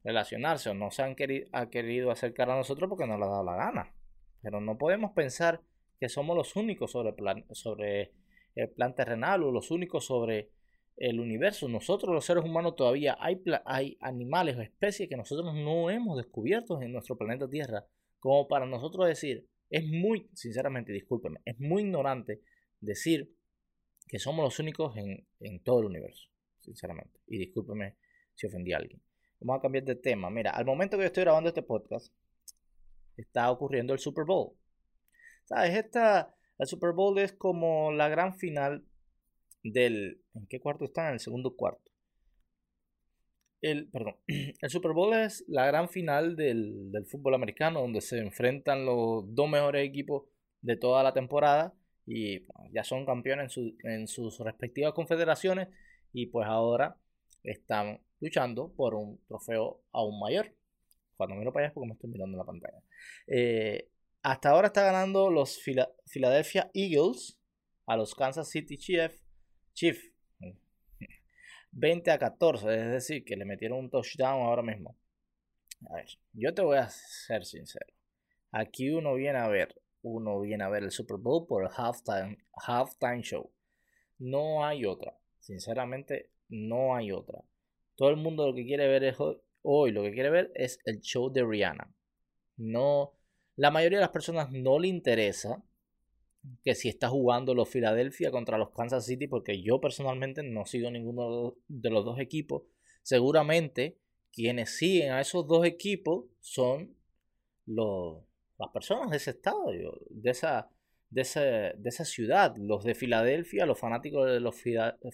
relacionarse 0.03 0.69
o 0.69 0.73
no 0.73 0.91
se 0.91 1.03
han 1.03 1.15
querido, 1.15 1.47
ha 1.51 1.69
querido 1.69 2.11
acercar 2.11 2.49
a 2.49 2.55
nosotros 2.55 2.89
porque 2.89 3.05
no 3.05 3.17
les 3.17 3.27
ha 3.27 3.31
dado 3.31 3.43
la 3.43 3.55
gana. 3.55 3.93
Pero 4.41 4.59
no 4.59 4.77
podemos 4.77 5.11
pensar 5.11 5.61
que 5.99 6.09
somos 6.09 6.35
los 6.35 6.55
únicos 6.55 6.91
sobre, 6.91 7.13
plan, 7.13 7.45
sobre 7.51 8.13
el 8.55 8.69
plan 8.69 8.95
terrenal 8.95 9.43
o 9.43 9.51
los 9.51 9.69
únicos 9.69 10.05
sobre 10.05 10.49
el 10.97 11.19
universo. 11.19 11.67
Nosotros 11.67 12.13
los 12.13 12.25
seres 12.25 12.43
humanos 12.43 12.75
todavía 12.75 13.17
hay, 13.19 13.41
hay 13.65 13.97
animales 14.01 14.57
o 14.57 14.61
especies 14.61 15.07
que 15.07 15.17
nosotros 15.17 15.53
no 15.53 15.89
hemos 15.89 16.17
descubierto 16.17 16.81
en 16.81 16.91
nuestro 16.91 17.17
planeta 17.17 17.49
Tierra. 17.49 17.85
Como 18.19 18.47
para 18.47 18.65
nosotros 18.65 19.07
decir, 19.07 19.47
es 19.69 19.85
muy, 19.87 20.29
sinceramente, 20.33 20.91
discúlpeme, 20.91 21.39
es 21.45 21.59
muy 21.59 21.83
ignorante 21.83 22.41
decir 22.81 23.33
que 24.07 24.19
somos 24.19 24.43
los 24.43 24.59
únicos 24.59 24.95
en, 24.97 25.25
en 25.39 25.63
todo 25.63 25.79
el 25.79 25.85
universo, 25.85 26.29
sinceramente. 26.61 27.19
Y 27.27 27.37
discúlpeme 27.37 27.97
si 28.35 28.47
ofendí 28.47 28.73
a 28.73 28.77
alguien. 28.77 29.01
Vamos 29.39 29.59
a 29.59 29.61
cambiar 29.61 29.85
de 29.85 29.95
tema. 29.95 30.29
Mira, 30.29 30.51
al 30.51 30.65
momento 30.65 30.97
que 30.97 31.03
yo 31.03 31.07
estoy 31.07 31.23
grabando 31.23 31.49
este 31.49 31.63
podcast, 31.63 32.13
está 33.17 33.49
ocurriendo 33.51 33.93
el 33.93 33.99
Super 33.99 34.25
Bowl. 34.25 34.55
¿Sabes? 35.45 35.75
Esta, 35.75 36.35
el 36.59 36.67
Super 36.67 36.91
Bowl 36.91 37.17
es 37.19 37.33
como 37.33 37.91
la 37.91 38.07
gran 38.09 38.35
final 38.35 38.85
del... 39.63 40.21
¿En 40.33 40.47
qué 40.47 40.59
cuarto 40.59 40.85
están? 40.85 41.07
En 41.07 41.13
el 41.13 41.19
segundo 41.19 41.55
cuarto. 41.55 41.91
El, 43.61 43.89
perdón, 43.89 44.15
el 44.27 44.69
Super 44.69 44.91
Bowl 44.91 45.13
es 45.13 45.43
la 45.47 45.65
gran 45.67 45.89
final 45.89 46.35
del, 46.35 46.91
del 46.91 47.05
fútbol 47.05 47.35
americano 47.35 47.81
donde 47.81 48.01
se 48.01 48.17
enfrentan 48.17 48.85
los 48.85 49.23
dos 49.35 49.49
mejores 49.49 49.87
equipos 49.87 50.23
de 50.61 50.77
toda 50.77 51.03
la 51.03 51.13
temporada 51.13 51.73
y 52.07 52.45
ya 52.71 52.83
son 52.83 53.05
campeones 53.05 53.55
en, 53.57 53.77
en, 53.83 54.07
sus 54.07 54.39
respectivas 54.39 54.93
confederaciones 54.93 55.67
y 56.13 56.27
pues 56.27 56.47
ahora 56.47 56.97
están 57.43 58.01
luchando 58.19 58.71
por 58.73 58.95
un 58.95 59.19
trofeo 59.27 59.81
aún 59.91 60.19
mayor. 60.19 60.53
Cuando 61.15 61.35
miro 61.35 61.51
para 61.51 61.65
allá 61.65 61.69
es 61.69 61.73
porque 61.73 61.87
me 61.87 61.93
estoy 61.93 62.09
mirando 62.09 62.35
en 62.35 62.39
la 62.39 62.45
pantalla. 62.45 62.81
Eh, 63.27 63.89
hasta 64.23 64.49
ahora 64.49 64.67
está 64.67 64.83
ganando 64.83 65.29
los 65.29 65.59
Philadelphia 66.05 66.69
Eagles 66.73 67.39
a 67.85 67.97
los 67.97 68.13
Kansas 68.15 68.49
City 68.49 68.77
Chiefs 68.77 69.23
Chief. 69.73 70.11
20 71.73 72.11
a 72.11 72.19
14, 72.19 72.75
es 72.75 72.91
decir, 72.91 73.23
que 73.23 73.37
le 73.37 73.45
metieron 73.45 73.79
un 73.79 73.89
touchdown 73.89 74.41
ahora 74.41 74.61
mismo. 74.61 74.97
A 75.89 75.95
ver, 75.95 76.05
yo 76.33 76.53
te 76.53 76.61
voy 76.61 76.77
a 76.77 76.89
ser 76.89 77.45
sincero. 77.45 77.93
Aquí 78.51 78.89
uno 78.91 79.15
viene 79.15 79.39
a 79.39 79.47
ver, 79.47 79.73
uno 80.01 80.41
viene 80.41 80.63
a 80.65 80.69
ver 80.69 80.83
el 80.83 80.91
Super 80.91 81.17
Bowl 81.17 81.47
por 81.47 81.63
el 81.63 81.69
halftime, 81.75 82.37
halftime 82.67 83.21
show. 83.21 83.51
No 84.19 84.65
hay 84.65 84.85
otra. 84.85 85.17
Sinceramente, 85.41 86.29
no 86.47 86.95
hay 86.95 87.11
otra. 87.11 87.43
Todo 87.95 88.09
el 88.09 88.17
mundo 88.17 88.47
lo 88.47 88.55
que 88.55 88.65
quiere 88.65 88.87
ver 88.87 89.15
hoy, 89.63 89.91
lo 89.91 90.03
que 90.03 90.13
quiere 90.13 90.29
ver 90.29 90.51
es 90.55 90.79
el 90.85 91.01
show 91.01 91.31
de 91.31 91.43
Rihanna. 91.43 91.93
No, 92.57 93.13
la 93.55 93.71
mayoría 93.71 93.97
de 93.97 94.03
las 94.03 94.11
personas 94.11 94.51
no 94.51 94.79
le 94.79 94.87
interesa 94.87 95.63
que 96.63 96.73
si 96.75 96.89
está 96.89 97.09
jugando 97.09 97.53
los 97.53 97.69
Philadelphia 97.69 98.31
contra 98.31 98.57
los 98.57 98.71
Kansas 98.71 99.05
City, 99.05 99.27
porque 99.27 99.61
yo 99.61 99.79
personalmente 99.79 100.43
no 100.43 100.65
sigo 100.65 100.89
ninguno 100.89 101.55
de 101.67 101.89
los 101.89 102.05
dos 102.05 102.19
equipos. 102.19 102.63
Seguramente 103.03 103.99
quienes 104.31 104.77
siguen 104.77 105.11
a 105.11 105.21
esos 105.21 105.47
dos 105.47 105.65
equipos 105.65 106.25
son 106.39 106.95
los, 107.65 108.23
las 108.57 108.69
personas 108.71 109.11
de 109.11 109.17
ese 109.17 109.31
estado, 109.31 109.65
de 110.09 110.31
esa, 110.31 110.71
de, 111.11 111.73
de 111.77 111.89
esa 111.89 112.05
ciudad, 112.05 112.55
los 112.57 112.83
de 112.83 112.95
Filadelfia, 112.95 113.65
los 113.65 113.79
fanáticos 113.79 114.27
de 114.27 114.39
los 114.39 114.55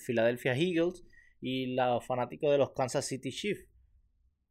Philadelphia 0.06 0.54
Eagles 0.54 1.04
y 1.42 1.76
los 1.76 2.06
fanáticos 2.06 2.52
de 2.52 2.58
los 2.58 2.72
Kansas 2.72 3.06
City 3.06 3.32
Chiefs. 3.32 3.68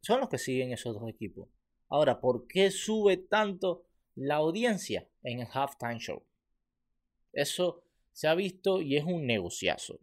Son 0.02 0.20
los 0.20 0.28
que 0.28 0.38
siguen 0.38 0.72
esos 0.72 0.94
dos 0.94 1.08
equipos. 1.08 1.48
Ahora, 1.88 2.20
¿por 2.20 2.46
qué 2.46 2.70
sube 2.70 3.16
tanto 3.16 3.86
la 4.14 4.36
audiencia 4.36 5.08
en 5.22 5.40
el 5.40 5.48
halftime 5.52 5.98
show? 5.98 6.24
Eso 7.32 7.84
se 8.12 8.28
ha 8.28 8.34
visto 8.34 8.82
y 8.82 8.96
es 8.96 9.04
un 9.04 9.26
negociazo. 9.26 10.00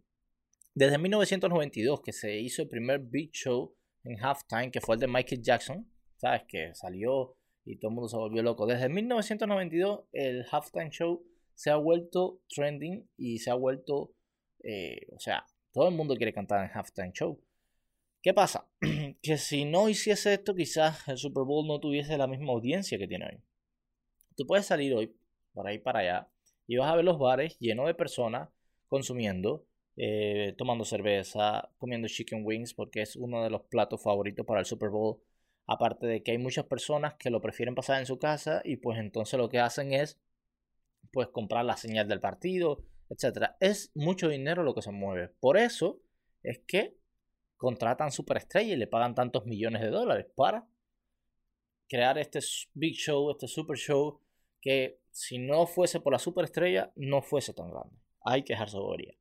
Desde 0.74 0.98
1992 0.98 2.00
que 2.00 2.12
se 2.12 2.40
hizo 2.40 2.62
el 2.62 2.68
primer 2.68 3.00
Big 3.00 3.30
Show 3.32 3.76
en 4.02 4.22
halftime, 4.22 4.70
que 4.70 4.80
fue 4.80 4.96
el 4.96 5.00
de 5.00 5.08
Michael 5.08 5.42
Jackson, 5.42 5.90
¿sabes? 6.16 6.42
Que 6.48 6.74
salió 6.74 7.36
y 7.64 7.78
todo 7.78 7.90
el 7.90 7.94
mundo 7.94 8.08
se 8.08 8.16
volvió 8.16 8.42
loco. 8.42 8.66
Desde 8.66 8.88
1992 8.88 10.04
el 10.12 10.44
halftime 10.50 10.90
show 10.90 11.24
se 11.54 11.70
ha 11.70 11.76
vuelto 11.76 12.40
trending 12.48 13.08
y 13.16 13.38
se 13.38 13.50
ha 13.50 13.54
vuelto, 13.54 14.12
eh, 14.62 15.06
o 15.12 15.18
sea, 15.18 15.46
todo 15.72 15.88
el 15.88 15.94
mundo 15.94 16.16
quiere 16.16 16.32
cantar 16.32 16.64
en 16.64 16.76
halftime 16.76 17.12
show. 17.12 17.40
¿Qué 18.22 18.32
pasa? 18.32 18.66
que 19.22 19.36
si 19.36 19.64
no 19.64 19.88
hiciese 19.88 20.34
esto, 20.34 20.54
quizás 20.54 21.06
el 21.08 21.18
Super 21.18 21.44
Bowl 21.44 21.66
no 21.66 21.80
tuviese 21.80 22.16
la 22.16 22.26
misma 22.26 22.52
audiencia 22.52 22.96
que 22.96 23.06
tiene 23.06 23.26
hoy. 23.26 23.42
Tú 24.36 24.46
puedes 24.46 24.66
salir 24.66 24.94
hoy, 24.94 25.14
por 25.52 25.66
ahí 25.66 25.78
para 25.78 26.00
allá, 26.00 26.28
y 26.66 26.76
vas 26.76 26.90
a 26.90 26.96
ver 26.96 27.04
los 27.04 27.18
bares 27.18 27.58
llenos 27.58 27.86
de 27.86 27.94
personas 27.94 28.48
consumiendo, 28.88 29.66
eh, 29.96 30.54
tomando 30.56 30.84
cerveza, 30.84 31.70
comiendo 31.78 32.08
chicken 32.08 32.44
wings, 32.44 32.74
porque 32.74 33.02
es 33.02 33.16
uno 33.16 33.42
de 33.44 33.50
los 33.50 33.62
platos 33.62 34.02
favoritos 34.02 34.46
para 34.46 34.60
el 34.60 34.66
Super 34.66 34.88
Bowl. 34.88 35.20
Aparte 35.66 36.06
de 36.06 36.22
que 36.22 36.32
hay 36.32 36.38
muchas 36.38 36.64
personas 36.66 37.14
que 37.14 37.30
lo 37.30 37.40
prefieren 37.40 37.74
pasar 37.74 38.00
en 38.00 38.06
su 38.06 38.18
casa 38.18 38.60
y 38.64 38.76
pues 38.76 38.98
entonces 38.98 39.38
lo 39.38 39.48
que 39.48 39.60
hacen 39.60 39.92
es 39.92 40.18
pues 41.14 41.28
comprar 41.28 41.64
la 41.64 41.76
señal 41.76 42.08
del 42.08 42.20
partido, 42.20 42.84
etcétera. 43.08 43.56
Es 43.60 43.92
mucho 43.94 44.28
dinero 44.28 44.64
lo 44.64 44.74
que 44.74 44.82
se 44.82 44.90
mueve. 44.90 45.28
Por 45.40 45.56
eso 45.56 46.00
es 46.42 46.58
que 46.66 46.98
contratan 47.56 48.10
superestrellas 48.10 48.72
y 48.72 48.76
le 48.76 48.88
pagan 48.88 49.14
tantos 49.14 49.46
millones 49.46 49.80
de 49.80 49.90
dólares 49.90 50.26
para 50.34 50.66
crear 51.88 52.18
este 52.18 52.40
big 52.74 52.94
show, 52.96 53.30
este 53.30 53.46
super 53.46 53.76
show 53.78 54.20
que 54.60 54.98
si 55.12 55.38
no 55.38 55.66
fuese 55.66 56.00
por 56.00 56.12
la 56.12 56.18
superestrella 56.18 56.92
no 56.96 57.22
fuese 57.22 57.54
tan 57.54 57.70
grande. 57.70 57.96
Hay 58.24 58.42
que 58.42 58.54
dejar 58.54 58.68
sobería. 58.68 59.14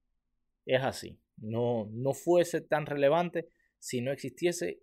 Es 0.66 0.82
así. 0.82 1.20
No, 1.38 1.88
no 1.92 2.14
fuese 2.14 2.62
tan 2.62 2.88
relevante 2.88 3.50
si 3.78 4.02
no 4.02 4.12
existiese 4.12 4.82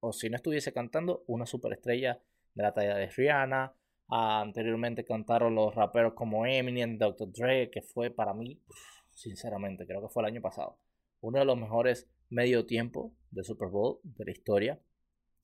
o 0.00 0.12
si 0.12 0.30
no 0.30 0.36
estuviese 0.36 0.72
cantando 0.72 1.24
una 1.26 1.44
superestrella 1.44 2.22
de 2.54 2.62
la 2.62 2.72
talla 2.72 2.96
de 2.96 3.08
Rihanna. 3.08 3.74
Anteriormente 4.08 5.04
cantaron 5.04 5.54
los 5.54 5.74
raperos 5.74 6.14
como 6.14 6.46
Eminem, 6.46 6.98
Dr. 6.98 7.30
Dre, 7.32 7.70
que 7.70 7.82
fue 7.82 8.10
para 8.10 8.34
mí, 8.34 8.60
sinceramente, 9.12 9.86
creo 9.86 10.02
que 10.02 10.08
fue 10.08 10.22
el 10.22 10.28
año 10.28 10.40
pasado, 10.40 10.78
uno 11.20 11.38
de 11.38 11.44
los 11.44 11.58
mejores 11.58 12.08
medio 12.30 12.66
tiempo 12.66 13.14
de 13.30 13.44
Super 13.44 13.68
Bowl 13.68 14.00
de 14.02 14.24
la 14.24 14.30
historia. 14.30 14.80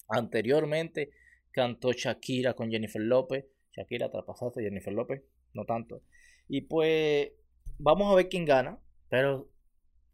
Anteriormente 0.08 1.10
cantó 1.50 1.92
Shakira 1.92 2.54
con 2.54 2.70
Jennifer 2.70 3.00
López. 3.00 3.46
Shakira 3.72 4.10
traspasaste 4.10 4.62
Jennifer 4.62 4.92
López, 4.92 5.22
no 5.54 5.64
tanto. 5.64 6.02
Y 6.48 6.62
pues 6.62 7.32
vamos 7.78 8.12
a 8.12 8.16
ver 8.16 8.28
quién 8.28 8.44
gana, 8.44 8.78
pero 9.08 9.50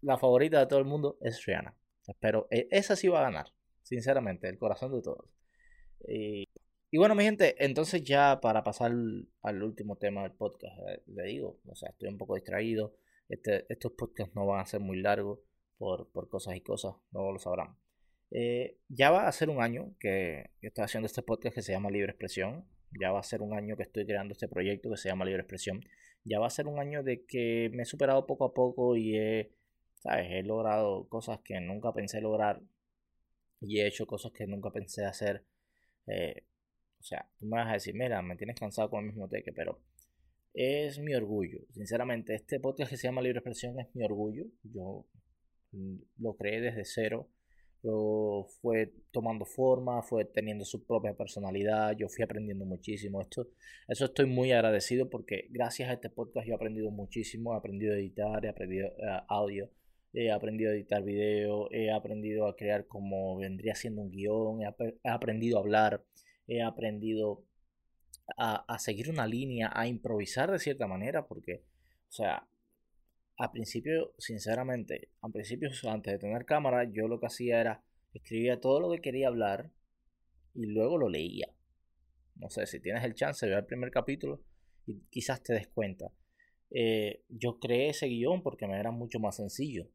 la 0.00 0.16
favorita 0.16 0.60
de 0.60 0.66
todo 0.66 0.78
el 0.78 0.84
mundo 0.84 1.18
es 1.20 1.44
Rihanna. 1.44 1.76
Pero 2.20 2.46
e, 2.50 2.68
esa 2.70 2.96
sí 2.96 3.08
va 3.08 3.20
a 3.20 3.24
ganar 3.24 3.52
sinceramente, 3.90 4.48
el 4.48 4.56
corazón 4.56 4.92
de 4.92 5.02
todos. 5.02 5.28
Y, 6.08 6.46
bueno, 6.98 7.14
mi 7.14 7.24
gente, 7.24 7.54
entonces 7.64 8.02
ya 8.02 8.40
para 8.40 8.64
pasar 8.64 8.92
al 9.42 9.62
último 9.62 9.96
tema 9.96 10.22
del 10.22 10.32
podcast, 10.32 10.76
eh, 10.88 11.02
le 11.06 11.24
digo, 11.24 11.60
o 11.66 11.76
sea, 11.76 11.90
estoy 11.90 12.08
un 12.08 12.18
poco 12.18 12.34
distraído. 12.34 12.96
Este, 13.28 13.64
estos 13.68 13.92
podcasts 13.92 14.34
no 14.34 14.44
van 14.44 14.60
a 14.60 14.66
ser 14.66 14.80
muy 14.80 15.00
largos 15.00 15.38
por, 15.78 16.28
cosas 16.28 16.56
y 16.56 16.60
cosas, 16.60 16.94
no 17.12 17.32
lo 17.32 17.38
sabrán. 17.38 17.76
Eh, 18.32 18.76
ya 18.88 19.10
va 19.10 19.26
a 19.26 19.32
ser 19.32 19.50
un 19.50 19.62
año 19.62 19.94
que, 19.98 20.50
estoy 20.60 20.84
haciendo 20.84 21.06
este 21.06 21.22
podcast 21.22 21.54
que 21.54 21.62
se 21.62 21.72
llama 21.72 21.90
Libre 21.90 22.10
Expresión. 22.10 22.66
Ya 23.00 23.12
va 23.12 23.20
a 23.20 23.22
ser 23.22 23.40
un 23.40 23.54
año 23.54 23.76
que 23.76 23.84
estoy 23.84 24.04
creando 24.04 24.32
este 24.32 24.48
proyecto 24.48 24.90
que 24.90 24.96
se 24.96 25.08
llama 25.08 25.24
Libre 25.24 25.42
Expresión. 25.42 25.80
Ya 26.24 26.38
va 26.38 26.48
a 26.48 26.50
ser 26.50 26.66
un 26.66 26.80
año 26.80 27.02
de 27.02 27.24
que 27.24 27.70
me 27.72 27.84
he 27.84 27.86
superado 27.86 28.26
poco 28.26 28.44
a 28.44 28.52
poco 28.52 28.96
y 28.96 29.16
he, 29.16 29.52
¿sabes? 29.94 30.26
he 30.30 30.42
logrado 30.42 31.08
cosas 31.08 31.38
que 31.44 31.60
nunca 31.60 31.92
pensé 31.92 32.20
lograr 32.20 32.60
y 33.60 33.80
he 33.80 33.86
hecho 33.86 34.06
cosas 34.06 34.32
que 34.32 34.46
nunca 34.46 34.70
pensé 34.70 35.04
hacer. 35.04 35.44
Eh, 36.06 36.44
o 37.00 37.02
sea, 37.02 37.26
tú 37.38 37.46
me 37.46 37.56
vas 37.56 37.70
a 37.70 37.72
decir, 37.74 37.94
mira, 37.94 38.20
me 38.22 38.36
tienes 38.36 38.56
cansado 38.58 38.90
con 38.90 39.00
el 39.00 39.06
mismo 39.06 39.28
teque, 39.28 39.52
pero 39.52 39.80
es 40.52 40.98
mi 40.98 41.14
orgullo. 41.14 41.60
Sinceramente, 41.72 42.34
este 42.34 42.60
podcast 42.60 42.90
que 42.90 42.96
se 42.96 43.08
llama 43.08 43.22
Libre 43.22 43.38
Expresión 43.38 43.78
es 43.80 43.94
mi 43.94 44.04
orgullo. 44.04 44.44
Yo 44.62 45.06
mm, 45.72 45.96
lo 46.18 46.36
creé 46.36 46.60
desde 46.60 46.84
cero. 46.84 47.28
Lo 47.82 48.46
fue 48.60 48.92
tomando 49.10 49.46
forma, 49.46 50.02
fue 50.02 50.26
teniendo 50.26 50.66
su 50.66 50.84
propia 50.84 51.14
personalidad. 51.14 51.96
Yo 51.96 52.08
fui 52.08 52.22
aprendiendo 52.22 52.66
muchísimo. 52.66 53.22
Esto, 53.22 53.48
eso 53.88 54.04
estoy 54.04 54.26
muy 54.26 54.52
agradecido 54.52 55.08
porque 55.08 55.46
gracias 55.50 55.88
a 55.88 55.94
este 55.94 56.10
podcast 56.10 56.46
yo 56.46 56.52
he 56.52 56.56
aprendido 56.56 56.90
muchísimo. 56.90 57.54
He 57.54 57.58
aprendido 57.58 57.94
a 57.94 57.98
editar, 57.98 58.44
he 58.44 58.48
aprendido 58.50 58.88
uh, 58.88 59.24
audio 59.28 59.70
he 60.12 60.30
aprendido 60.30 60.70
a 60.70 60.74
editar 60.74 61.02
video, 61.02 61.70
he 61.70 61.90
aprendido 61.90 62.46
a 62.46 62.56
crear 62.56 62.86
como 62.86 63.36
vendría 63.36 63.74
siendo 63.74 64.02
un 64.02 64.10
guion, 64.10 64.60
he, 64.62 65.08
aprendido 65.08 65.58
a 65.58 65.60
hablar, 65.60 66.04
he 66.50 66.62
aprendido 66.62 67.44
a, 68.36 68.78
seguir 68.78 69.10
una 69.10 69.26
línea, 69.26 69.70
a 69.74 69.86
improvisar 69.86 70.50
de 70.50 70.58
cierta 70.58 70.86
manera, 70.86 71.26
porque, 71.26 71.64
o 72.08 72.12
sea, 72.12 72.46
al 73.36 73.50
principio, 73.50 74.14
sinceramente, 74.18 75.10
al 75.20 75.32
principio, 75.32 75.70
antes 75.88 76.12
de 76.12 76.18
tener 76.18 76.44
cámara, 76.44 76.84
yo 76.84 77.08
lo 77.08 77.18
que 77.18 77.26
hacía 77.26 77.60
era 77.60 77.82
escribía 78.12 78.60
todo 78.60 78.80
lo 78.80 78.90
que 78.90 79.00
quería 79.00 79.28
hablar 79.28 79.70
y 80.54 80.66
luego 80.66 80.98
lo 80.98 81.08
leía. 81.08 81.48
No 82.36 82.50
sé, 82.50 82.66
si 82.66 82.80
tienes 82.80 83.04
el 83.04 83.14
chance, 83.14 83.46
ve 83.46 83.54
el 83.54 83.66
primer 83.66 83.90
capítulo 83.90 84.42
y 84.86 85.00
quizás 85.10 85.42
te 85.42 85.54
des 85.54 85.68
cuenta. 85.68 86.12
Eh, 86.70 87.24
yo 87.28 87.58
creé 87.58 87.90
ese 87.90 88.06
guion 88.06 88.42
porque 88.42 88.66
me 88.66 88.78
era 88.78 88.90
mucho 88.90 89.18
más 89.20 89.36
sencillo. 89.36 89.88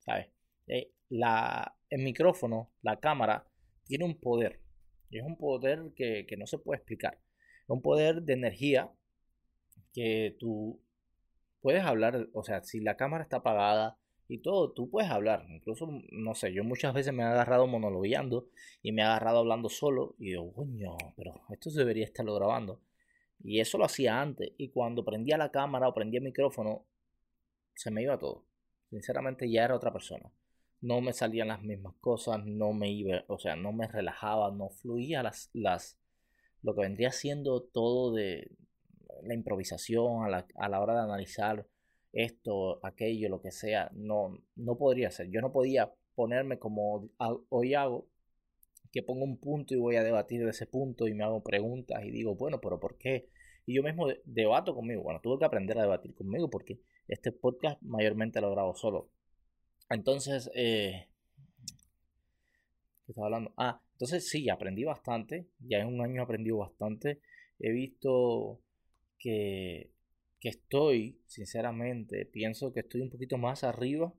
¿sabes? 0.00 0.28
Eh, 0.66 0.92
el 1.10 2.02
micrófono, 2.02 2.70
la 2.82 2.98
cámara, 3.00 3.46
tiene 3.84 4.04
un 4.04 4.18
poder. 4.18 4.59
Es 5.10 5.22
un 5.24 5.36
poder 5.36 5.92
que, 5.96 6.26
no 6.38 6.46
se 6.46 6.58
puede 6.58 6.78
explicar. 6.78 7.18
Es 7.62 7.68
un 7.68 7.82
poder 7.82 8.22
de 8.22 8.32
energía 8.34 8.90
que 9.92 10.36
tú 10.38 10.80
puedes 11.60 11.82
hablar, 11.82 12.28
o 12.32 12.42
sea, 12.42 12.62
si 12.62 12.80
la 12.80 12.96
cámara 12.96 13.24
está 13.24 13.38
apagada 13.38 13.98
y 14.28 14.38
todo, 14.38 14.72
tú 14.72 14.88
puedes 14.88 15.10
hablar. 15.10 15.44
Incluso, 15.50 15.88
no 16.12 16.34
sé, 16.34 16.52
yo 16.52 16.64
muchas 16.64 16.94
veces 16.94 17.12
me 17.12 17.22
he 17.22 17.26
agarrado 17.26 17.66
monologueando 17.66 18.48
y 18.82 18.92
me 18.92 19.02
he 19.02 19.04
agarrado 19.04 19.40
hablando 19.40 19.68
solo 19.68 20.14
y 20.18 20.30
digo, 20.30 20.52
coño, 20.54 20.96
pero 21.16 21.42
esto 21.50 21.70
debería 21.70 22.04
estarlo 22.04 22.34
grabando. 22.34 22.80
Y 23.42 23.60
eso 23.60 23.78
lo 23.78 23.84
hacía 23.84 24.20
antes. 24.20 24.52
Y 24.58 24.70
cuando 24.70 25.04
prendía 25.04 25.38
la 25.38 25.50
cámara 25.50 25.88
o 25.88 25.94
prendía 25.94 26.18
el 26.18 26.24
micrófono, 26.24 26.84
se 27.74 27.90
me 27.90 28.02
iba 28.02 28.18
todo. 28.18 28.44
Sinceramente 28.90 29.50
ya 29.50 29.64
era 29.64 29.76
otra 29.76 29.92
persona. 29.92 30.30
No 30.80 31.00
me 31.00 31.12
salían 31.12 31.48
las 31.48 31.62
mismas 31.62 31.94
cosas, 32.00 32.44
no 32.44 32.72
me 32.72 32.90
iba, 32.90 33.24
o 33.28 33.38
sea, 33.38 33.56
no 33.56 33.72
me 33.72 33.86
relajaba, 33.86 34.50
no 34.50 34.70
fluía 34.70 35.22
las, 35.22 35.50
las, 35.52 35.98
lo 36.62 36.74
que 36.74 36.82
vendría 36.82 37.12
siendo 37.12 37.62
todo 37.62 38.12
de 38.14 38.50
la 39.22 39.34
improvisación 39.34 40.24
a 40.24 40.28
la, 40.28 40.46
a 40.56 40.68
la 40.68 40.80
hora 40.80 40.94
de 40.94 41.00
analizar 41.00 41.66
esto, 42.12 42.84
aquello, 42.84 43.28
lo 43.28 43.40
que 43.40 43.52
sea, 43.52 43.90
no, 43.94 44.42
no 44.56 44.76
podría 44.76 45.10
ser. 45.10 45.30
Yo 45.30 45.40
no 45.40 45.52
podía 45.52 45.92
ponerme 46.14 46.58
como 46.58 47.08
hoy 47.48 47.74
hago, 47.74 48.08
que 48.92 49.02
pongo 49.02 49.24
un 49.24 49.38
punto 49.38 49.74
y 49.74 49.78
voy 49.78 49.96
a 49.96 50.02
debatir 50.02 50.44
de 50.44 50.50
ese 50.50 50.66
punto 50.66 51.06
y 51.06 51.14
me 51.14 51.24
hago 51.24 51.42
preguntas 51.42 52.02
y 52.04 52.10
digo, 52.10 52.34
bueno, 52.34 52.60
pero 52.60 52.80
¿por 52.80 52.98
qué? 52.98 53.28
Y 53.66 53.74
yo 53.74 53.82
mismo 53.82 54.08
debato 54.24 54.74
conmigo. 54.74 55.02
Bueno, 55.02 55.20
tuve 55.22 55.38
que 55.38 55.44
aprender 55.44 55.78
a 55.78 55.82
debatir 55.82 56.14
conmigo 56.14 56.50
porque 56.50 56.80
este 57.06 57.30
podcast 57.32 57.80
mayormente 57.82 58.40
lo 58.40 58.50
grabo 58.50 58.74
solo. 58.74 59.10
Entonces, 59.90 60.50
eh, 60.54 61.08
¿qué 63.06 63.12
estaba 63.12 63.26
hablando? 63.26 63.52
Ah, 63.56 63.80
entonces 63.92 64.28
sí, 64.28 64.48
aprendí 64.48 64.84
bastante. 64.84 65.48
Ya 65.60 65.78
en 65.78 65.88
un 65.88 66.00
año 66.02 66.20
he 66.20 66.24
aprendido 66.24 66.58
bastante. 66.58 67.20
He 67.58 67.70
visto 67.72 68.60
que, 69.18 69.92
que 70.40 70.48
estoy, 70.50 71.20
sinceramente, 71.26 72.26
pienso 72.26 72.72
que 72.72 72.80
estoy 72.80 73.02
un 73.02 73.10
poquito 73.10 73.38
más 73.38 73.64
arriba 73.64 74.12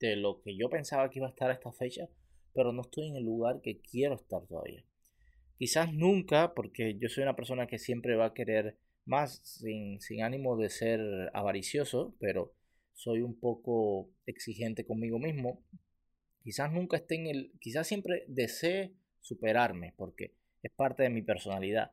de 0.00 0.16
lo 0.16 0.40
que 0.42 0.56
yo 0.56 0.68
pensaba 0.70 1.10
que 1.10 1.20
iba 1.20 1.28
a 1.28 1.30
estar 1.30 1.50
a 1.50 1.54
esta 1.54 1.72
fecha, 1.72 2.08
pero 2.54 2.72
no 2.72 2.82
estoy 2.82 3.08
en 3.08 3.16
el 3.16 3.24
lugar 3.24 3.60
que 3.62 3.80
quiero 3.80 4.14
estar 4.16 4.46
todavía. 4.46 4.84
Quizás 5.58 5.92
nunca, 5.92 6.54
porque 6.54 6.96
yo 7.00 7.08
soy 7.08 7.22
una 7.22 7.36
persona 7.36 7.66
que 7.66 7.78
siempre 7.78 8.16
va 8.16 8.26
a 8.26 8.34
querer 8.34 8.78
más 9.06 9.40
sin, 9.44 10.00
sin 10.00 10.22
ánimo 10.22 10.56
de 10.56 10.70
ser 10.70 11.00
avaricioso, 11.32 12.14
pero 12.20 12.52
soy 12.92 13.20
un 13.22 13.38
poco 13.38 14.10
exigente 14.34 14.84
conmigo 14.84 15.18
mismo. 15.18 15.64
Quizás 16.42 16.72
nunca 16.72 16.96
esté 16.98 17.14
en 17.14 17.26
el, 17.28 17.52
quizás 17.60 17.86
siempre 17.86 18.24
desee 18.28 18.92
superarme, 19.20 19.94
porque 19.96 20.34
es 20.62 20.72
parte 20.72 21.04
de 21.04 21.10
mi 21.10 21.22
personalidad. 21.22 21.92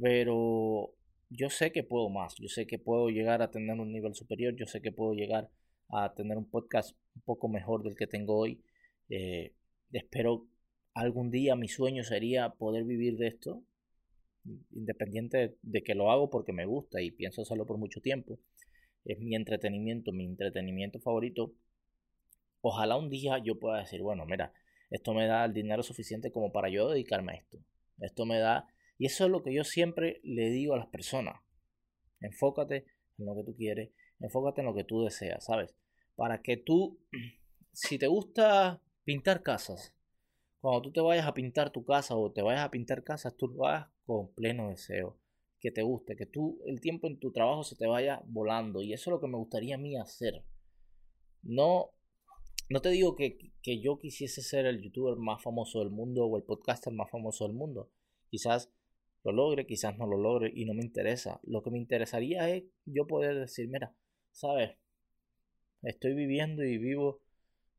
Pero 0.00 0.94
yo 1.30 1.50
sé 1.50 1.72
que 1.72 1.82
puedo 1.84 2.08
más, 2.08 2.34
yo 2.36 2.48
sé 2.48 2.66
que 2.66 2.78
puedo 2.78 3.08
llegar 3.10 3.42
a 3.42 3.50
tener 3.50 3.78
un 3.78 3.92
nivel 3.92 4.14
superior, 4.14 4.54
yo 4.56 4.66
sé 4.66 4.80
que 4.80 4.92
puedo 4.92 5.12
llegar 5.12 5.50
a 5.90 6.14
tener 6.14 6.36
un 6.36 6.50
podcast 6.50 6.96
un 7.14 7.22
poco 7.22 7.48
mejor 7.48 7.82
del 7.82 7.96
que 7.96 8.06
tengo 8.06 8.36
hoy. 8.36 8.62
Eh, 9.08 9.54
espero 9.92 10.46
algún 10.94 11.30
día 11.30 11.54
mi 11.54 11.68
sueño 11.68 12.02
sería 12.02 12.50
poder 12.50 12.84
vivir 12.84 13.16
de 13.16 13.28
esto, 13.28 13.62
independiente 14.72 15.56
de 15.62 15.82
que 15.82 15.94
lo 15.94 16.10
hago 16.10 16.30
porque 16.30 16.52
me 16.52 16.64
gusta 16.66 17.00
y 17.00 17.10
pienso 17.10 17.42
hacerlo 17.42 17.66
por 17.66 17.78
mucho 17.78 18.00
tiempo. 18.00 18.38
Es 19.08 19.18
mi 19.20 19.34
entretenimiento, 19.34 20.12
mi 20.12 20.26
entretenimiento 20.26 21.00
favorito. 21.00 21.54
Ojalá 22.60 22.96
un 22.96 23.08
día 23.08 23.38
yo 23.42 23.58
pueda 23.58 23.78
decir, 23.78 24.02
bueno, 24.02 24.26
mira, 24.26 24.52
esto 24.90 25.14
me 25.14 25.26
da 25.26 25.46
el 25.46 25.54
dinero 25.54 25.82
suficiente 25.82 26.30
como 26.30 26.52
para 26.52 26.68
yo 26.68 26.90
dedicarme 26.90 27.32
a 27.32 27.36
esto. 27.36 27.58
Esto 28.00 28.26
me 28.26 28.38
da... 28.38 28.68
Y 28.98 29.06
eso 29.06 29.24
es 29.24 29.30
lo 29.30 29.42
que 29.42 29.54
yo 29.54 29.64
siempre 29.64 30.20
le 30.24 30.50
digo 30.50 30.74
a 30.74 30.78
las 30.78 30.88
personas. 30.88 31.40
Enfócate 32.20 32.84
en 33.16 33.24
lo 33.24 33.34
que 33.34 33.44
tú 33.44 33.56
quieres, 33.56 33.92
enfócate 34.20 34.60
en 34.60 34.66
lo 34.66 34.74
que 34.74 34.84
tú 34.84 35.02
deseas, 35.02 35.42
¿sabes? 35.42 35.74
Para 36.14 36.42
que 36.42 36.58
tú, 36.58 37.00
si 37.72 37.98
te 37.98 38.08
gusta 38.08 38.82
pintar 39.04 39.42
casas, 39.42 39.94
cuando 40.60 40.82
tú 40.82 40.92
te 40.92 41.00
vayas 41.00 41.26
a 41.26 41.32
pintar 41.32 41.70
tu 41.70 41.82
casa 41.82 42.14
o 42.14 42.30
te 42.30 42.42
vayas 42.42 42.64
a 42.64 42.70
pintar 42.70 43.04
casas, 43.04 43.34
tú 43.38 43.48
lo 43.48 43.66
hagas 43.66 43.88
con 44.04 44.34
pleno 44.34 44.68
deseo, 44.68 45.18
que 45.60 45.70
te 45.70 45.82
guste, 45.82 46.16
que 46.16 46.26
tú 46.26 46.60
el 46.66 46.80
tiempo 46.80 47.06
en 47.08 47.18
tu 47.18 47.32
trabajo 47.32 47.64
se 47.64 47.76
te 47.76 47.86
vaya 47.86 48.22
volando 48.26 48.82
y 48.82 48.92
eso 48.92 49.10
es 49.10 49.12
lo 49.12 49.20
que 49.20 49.28
me 49.28 49.38
gustaría 49.38 49.74
a 49.74 49.78
mí 49.78 49.96
hacer. 49.96 50.44
No, 51.42 51.90
no 52.68 52.80
te 52.80 52.90
digo 52.90 53.16
que, 53.16 53.38
que 53.62 53.80
yo 53.80 53.98
quisiese 53.98 54.42
ser 54.42 54.66
el 54.66 54.80
youtuber 54.80 55.16
más 55.16 55.42
famoso 55.42 55.80
del 55.80 55.90
mundo 55.90 56.26
o 56.26 56.36
el 56.36 56.44
podcaster 56.44 56.92
más 56.92 57.10
famoso 57.10 57.46
del 57.46 57.56
mundo. 57.56 57.90
Quizás 58.30 58.70
lo 59.24 59.32
logre, 59.32 59.66
quizás 59.66 59.96
no 59.98 60.06
lo 60.06 60.18
logre 60.18 60.52
y 60.54 60.64
no 60.64 60.74
me 60.74 60.84
interesa. 60.84 61.40
Lo 61.44 61.62
que 61.62 61.70
me 61.70 61.78
interesaría 61.78 62.48
es 62.50 62.64
yo 62.84 63.06
poder 63.06 63.38
decir, 63.38 63.68
mira, 63.68 63.94
sabes, 64.32 64.76
estoy 65.82 66.14
viviendo 66.14 66.62
y 66.64 66.78
vivo 66.78 67.20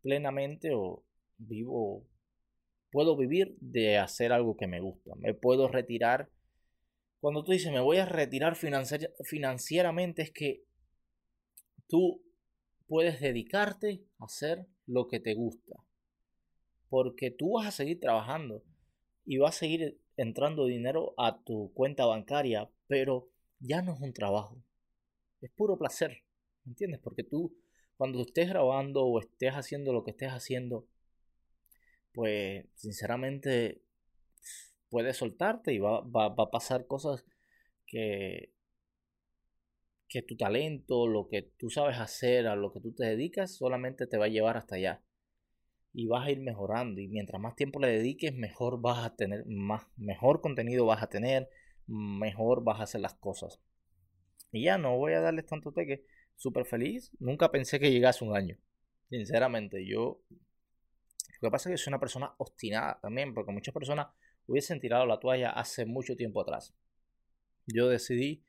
plenamente 0.02 0.72
o 0.74 1.04
vivo 1.38 2.06
puedo 2.92 3.16
vivir 3.16 3.56
de 3.60 3.98
hacer 3.98 4.32
algo 4.32 4.58
que 4.58 4.68
me 4.68 4.82
gusta. 4.82 5.14
Me 5.16 5.34
puedo 5.34 5.68
retirar. 5.68 6.30
Cuando 7.20 7.44
tú 7.44 7.52
dices 7.52 7.72
me 7.72 7.82
voy 7.82 7.98
a 7.98 8.06
retirar 8.06 8.56
financieramente 8.56 10.22
es 10.22 10.32
que 10.32 10.64
tú 11.88 12.24
puedes 12.88 13.20
dedicarte 13.20 14.04
a 14.20 14.26
hacer 14.26 14.66
lo 14.86 15.08
que 15.08 15.20
te 15.20 15.34
gusta. 15.34 15.76
Porque 16.90 17.30
tú 17.30 17.54
vas 17.54 17.68
a 17.68 17.72
seguir 17.72 18.00
trabajando 18.00 18.64
y 19.26 19.38
va 19.38 19.50
a 19.50 19.54
seguir 19.54 20.00
entrando 20.18 20.66
dinero 20.66 21.14
a 21.18 21.44
tu 21.44 21.72
cuenta 21.74 22.06
bancaria, 22.06 22.70
pero 22.88 23.30
ya 23.60 23.82
no 23.82 23.94
es 23.94 24.02
un 24.02 24.14
trabajo. 24.14 24.58
Es 25.42 25.52
puro 25.52 25.78
placer. 25.78 26.24
¿Entiendes? 26.66 27.00
Porque 27.00 27.24
tú, 27.24 27.56
cuando 27.96 28.22
estés 28.22 28.50
grabando 28.50 29.06
o 29.06 29.20
estés 29.20 29.54
haciendo 29.54 29.94
lo 29.94 30.04
que 30.04 30.12
estés 30.12 30.30
haciendo, 30.30 30.88
pues 32.12 32.66
sinceramente 32.76 33.82
puedes 34.90 35.18
soltarte 35.18 35.74
y 35.74 35.80
va, 35.80 36.04
a 36.04 36.52
pasar 36.52 36.88
cosas 36.88 37.26
que, 37.86 38.54
que 40.08 40.22
tu 40.22 40.36
talento, 40.36 41.08
lo 41.08 41.28
que 41.28 41.44
tú 41.58 41.70
sabes 41.70 41.98
hacer, 41.98 42.48
a 42.48 42.56
lo 42.56 42.72
que 42.74 42.82
tú 42.82 42.94
te 42.94 43.06
dedicas, 43.06 43.56
solamente 43.56 44.08
te 44.08 44.18
va 44.18 44.26
a 44.26 44.30
llevar 44.30 44.58
hasta 44.58 44.76
allá. 44.76 45.04
Y 45.94 46.08
vas 46.08 46.28
a 46.28 46.32
ir 46.32 46.40
mejorando. 46.40 47.02
Y 47.02 47.08
mientras 47.08 47.42
más 47.42 47.56
tiempo 47.56 47.80
le 47.80 47.88
dediques, 47.88 48.34
mejor 48.34 48.82
vas 48.82 49.06
a 49.06 49.16
tener, 49.16 49.46
más, 49.48 49.88
mejor 49.98 50.42
contenido 50.42 50.86
vas 50.86 51.02
a 51.02 51.10
tener, 51.10 51.50
mejor 51.88 52.64
vas 52.64 52.80
a 52.80 52.84
hacer 52.84 53.02
las 53.02 53.16
cosas. 53.16 53.60
Y 54.52 54.64
ya 54.64 54.78
no 54.78 54.98
voy 54.98 55.14
a 55.14 55.22
darles 55.22 55.46
tanto 55.46 55.72
teque. 55.72 56.06
Súper 56.36 56.66
feliz. 56.66 57.12
Nunca 57.20 57.52
pensé 57.52 57.80
que 57.80 57.92
llegase 57.92 58.24
un 58.24 58.36
año. 58.36 58.58
Sinceramente, 59.10 59.86
yo 59.86 60.22
lo 61.42 61.48
que 61.48 61.52
pasa 61.52 61.70
es 61.70 61.74
que 61.74 61.78
soy 61.84 61.92
una 61.92 62.00
persona 62.00 62.34
obstinada 62.38 63.00
también, 63.02 63.34
porque 63.34 63.52
muchas 63.52 63.74
personas 63.74 64.08
hubiesen 64.50 64.80
tirado 64.80 65.06
la 65.06 65.20
toalla 65.20 65.52
hace 65.52 65.86
mucho 65.86 66.16
tiempo 66.16 66.42
atrás. 66.42 66.74
Yo 67.68 67.88
decidí 67.88 68.44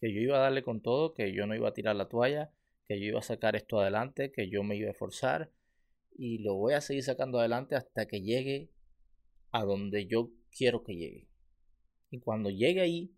que 0.00 0.12
yo 0.12 0.20
iba 0.20 0.36
a 0.36 0.40
darle 0.40 0.62
con 0.62 0.82
todo, 0.82 1.14
que 1.14 1.32
yo 1.32 1.46
no 1.46 1.54
iba 1.54 1.68
a 1.68 1.74
tirar 1.74 1.96
la 1.96 2.08
toalla, 2.08 2.50
que 2.86 2.98
yo 3.00 3.06
iba 3.06 3.20
a 3.20 3.22
sacar 3.22 3.56
esto 3.56 3.80
adelante, 3.80 4.32
que 4.32 4.50
yo 4.50 4.62
me 4.64 4.76
iba 4.76 4.88
a 4.88 4.92
esforzar 4.92 5.50
y 6.16 6.38
lo 6.38 6.54
voy 6.54 6.74
a 6.74 6.80
seguir 6.80 7.02
sacando 7.02 7.38
adelante 7.38 7.76
hasta 7.76 8.06
que 8.06 8.20
llegue 8.20 8.70
a 9.52 9.64
donde 9.64 10.06
yo 10.06 10.30
quiero 10.50 10.82
que 10.82 10.96
llegue. 10.96 11.28
Y 12.10 12.18
cuando 12.20 12.50
llegue 12.50 12.80
ahí, 12.80 13.14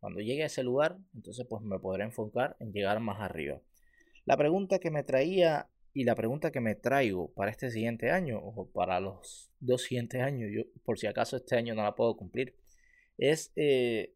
cuando 0.00 0.20
llegue 0.20 0.42
a 0.42 0.46
ese 0.46 0.64
lugar, 0.64 0.98
entonces 1.14 1.46
pues 1.48 1.62
me 1.62 1.78
podré 1.78 2.04
enfocar 2.04 2.56
en 2.58 2.72
llegar 2.72 3.00
más 3.00 3.20
arriba. 3.20 3.60
La 4.24 4.36
pregunta 4.36 4.78
que 4.78 4.90
me 4.90 5.04
traía 5.04 5.68
y 5.92 6.04
la 6.04 6.14
pregunta 6.14 6.52
que 6.52 6.60
me 6.60 6.74
traigo 6.74 7.32
para 7.32 7.50
este 7.50 7.70
siguiente 7.70 8.10
año 8.10 8.38
o 8.38 8.70
para 8.70 9.00
los 9.00 9.50
dos 9.58 9.82
siguientes 9.82 10.20
años, 10.22 10.50
yo 10.52 10.62
por 10.84 10.98
si 10.98 11.06
acaso 11.06 11.36
este 11.36 11.56
año 11.56 11.74
no 11.74 11.82
la 11.82 11.94
puedo 11.94 12.16
cumplir, 12.16 12.56
es 13.18 13.52
eh, 13.56 14.14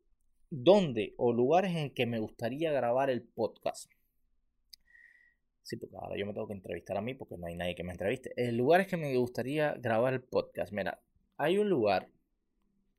dónde 0.51 1.15
o 1.17 1.33
lugares 1.33 1.75
en 1.77 1.93
que 1.93 2.07
me 2.07 2.19
gustaría 2.19 2.73
grabar 2.73 3.11
el 3.11 3.23
podcast. 3.23 3.91
Sí, 5.63 5.77
porque 5.77 5.97
ahora 5.97 6.17
yo 6.19 6.27
me 6.27 6.35
tengo 6.35 6.47
que 6.47 6.53
entrevistar 6.53 6.97
a 6.97 7.01
mí 7.01 7.15
porque 7.15 7.39
no 7.39 7.47
hay 7.47 7.57
nadie 7.57 7.75
que 7.75 7.85
me 7.85 7.93
entreviste. 7.93 8.33
Eh, 8.37 8.53
lugares 8.53 8.87
que 8.87 8.99
me 8.99 9.17
gustaría 9.17 9.73
grabar 9.75 10.13
el 10.13 10.23
podcast. 10.23 10.73
Mira, 10.73 11.03
hay 11.39 11.59
un 11.59 11.71
lugar 11.71 12.11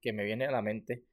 que 0.02 0.14
me 0.14 0.24
viene 0.24 0.46
a 0.46 0.52
la 0.52 0.62
mente 0.62 1.06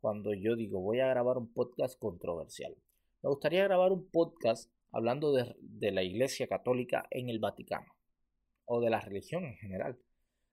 cuando 0.00 0.34
yo 0.34 0.56
digo 0.56 0.80
voy 0.80 1.00
a 1.00 1.08
grabar 1.08 1.38
un 1.38 1.52
podcast 1.52 1.98
controversial. 1.98 2.76
Me 3.22 3.30
gustaría 3.30 3.64
grabar 3.64 3.92
un 3.92 4.08
podcast 4.10 4.72
hablando 4.92 5.32
de, 5.32 5.92
la 5.92 6.02
Iglesia 6.02 6.46
Católica 6.46 7.06
en 7.10 7.28
el 7.28 7.38
Vaticano, 7.38 7.94
o 8.64 8.80
de 8.80 8.90
la 8.90 9.00
religión 9.00 9.44
en 9.44 9.56
general, 9.56 9.98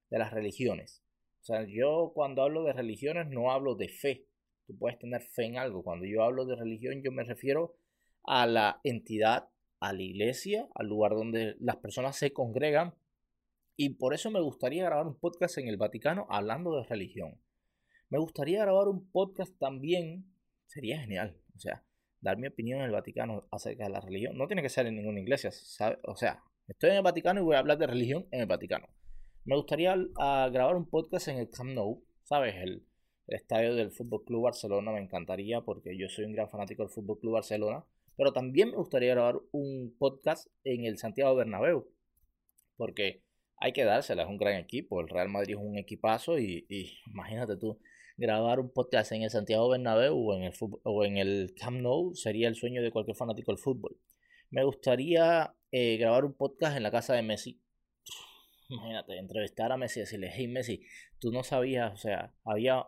de 0.10 0.20
las 0.20 0.32
religiones. 0.32 1.04
O 1.42 1.46
sea, 1.46 1.66
yo 1.68 2.12
cuando 2.14 2.42
hablo 2.42 2.64
de 2.64 2.74
religiones 2.74 3.28
no 3.28 3.52
hablo 3.52 3.76
de 3.76 3.90
fe. 3.90 4.28
Tú 4.66 4.76
puedes 4.78 4.98
tener 4.98 5.22
fe 5.22 5.46
en 5.46 5.58
algo. 5.58 5.84
Cuando 5.84 6.06
yo 6.06 6.24
hablo 6.24 6.46
de 6.46 6.56
religión 6.56 7.04
yo 7.04 7.12
me 7.12 7.24
refiero 7.24 7.76
a 8.24 8.48
la 8.48 8.82
entidad, 8.84 9.50
a 9.80 9.94
la 9.94 10.02
iglesia, 10.02 10.68
al 10.74 10.88
lugar 10.88 11.12
donde 11.12 11.56
las 11.60 11.78
personas 11.78 12.18
se 12.18 12.34
congregan. 12.34 12.96
Y 13.78 13.90
por 13.96 14.14
eso 14.14 14.32
me 14.32 14.42
gustaría 14.42 14.86
grabar 14.86 15.06
un 15.06 15.20
podcast 15.20 15.58
en 15.60 15.68
el 15.68 15.78
Vaticano 15.78 16.26
hablando 16.30 16.76
de 16.76 16.88
religión. 16.88 17.40
Me 18.10 18.18
gustaría 18.18 18.62
grabar 18.62 18.88
un 18.88 19.12
podcast 19.12 19.56
también, 19.60 20.26
sería 20.66 21.00
genial. 21.00 21.38
O 21.56 21.60
sea, 21.60 21.85
dar 22.26 22.38
mi 22.38 22.48
opinión 22.48 22.80
en 22.80 22.86
el 22.86 22.92
Vaticano 22.92 23.44
acerca 23.52 23.84
de 23.84 23.92
la 23.92 24.02
religión. 24.02 24.36
No 24.36 24.48
tiene 24.48 24.64
que 24.64 24.70
ser 24.70 24.88
en 24.88 24.96
ninguna 24.96 25.20
iglesia, 25.20 25.52
O 26.04 26.16
sea, 26.16 26.44
estoy 26.68 26.90
en 26.90 26.96
el 26.98 27.04
Vaticano 27.04 27.40
y 27.40 27.44
voy 27.44 27.56
a 27.56 27.60
hablar 27.60 27.78
de 27.78 27.86
religión 27.86 28.28
en 28.32 28.42
el 28.42 28.48
Vaticano. 28.48 28.88
Me 29.46 29.56
gustaría 29.56 29.96
grabar 30.16 30.76
un 30.76 30.90
podcast 30.90 31.28
en 31.28 31.38
el 31.38 31.52
Camp 31.52 31.70
Nou, 31.70 32.04
¿sabes? 32.24 32.56
El, 32.56 32.84
estadio 33.28 33.74
del 33.74 33.92
Fútbol 33.92 34.24
Club 34.24 34.44
Barcelona 34.44 34.92
me 34.92 35.02
encantaría 35.02 35.62
porque 35.62 35.98
yo 35.98 36.08
soy 36.10 36.26
un 36.26 36.34
gran 36.34 36.48
fanático 36.48 36.84
del 36.84 36.92
Fútbol 36.92 37.20
Club 37.20 37.34
Barcelona. 37.34 37.84
Pero 38.18 38.34
también 38.34 38.70
me 38.70 38.78
gustaría 38.78 39.14
grabar 39.14 39.40
un 39.52 39.96
podcast 39.98 40.48
en 40.64 40.86
el 40.86 40.98
Santiago 40.98 41.36
Bernabéu. 41.36 41.88
Porque 42.76 43.24
hay 43.58 43.72
que 43.72 43.84
dársela, 43.84 44.24
es 44.24 44.30
un 44.30 44.38
gran 44.38 44.56
equipo. 44.56 45.00
El 45.02 45.10
Real 45.10 45.30
Madrid 45.30 45.56
es 45.56 45.62
un 45.62 45.78
equipazo 45.78 46.40
y 46.40 46.66
imagínate 47.08 47.58
tú, 47.58 47.80
grabar 48.18 48.60
un 48.60 48.72
podcast 48.72 49.12
en 49.12 49.24
el 49.24 49.30
Santiago 49.30 49.70
Bernabéu 49.70 50.16
o 50.16 50.36
en 50.36 50.44
el, 50.44 50.54
o 50.84 51.06
en 51.06 51.18
el 51.18 51.54
Camp 51.56 51.82
Nou 51.82 52.14
sería 52.16 52.48
el 52.48 52.56
sueño 52.56 52.82
de 52.82 52.92
cualquier 52.92 53.18
fanático 53.18 53.52
del 53.52 53.60
fútbol. 53.60 53.98
Me 54.50 54.64
gustaría 54.64 55.56
eh, 55.72 55.98
grabar 55.98 56.26
un 56.26 56.34
podcast 56.34 56.78
en 56.78 56.84
la 56.84 56.92
casa 56.92 57.14
de 57.14 57.24
Messi. 57.24 57.62
Imagínate, 58.70 59.18
entrevistar 59.18 59.72
a 59.72 59.78
Messi 59.78 60.00
decirle, 60.00 60.32
hey 60.34 60.48
Messi, 60.48 60.82
tú 61.20 61.32
no 61.32 61.44
sabías, 61.44 61.94
o 61.94 61.98
sea, 61.98 62.34
había 62.44 62.88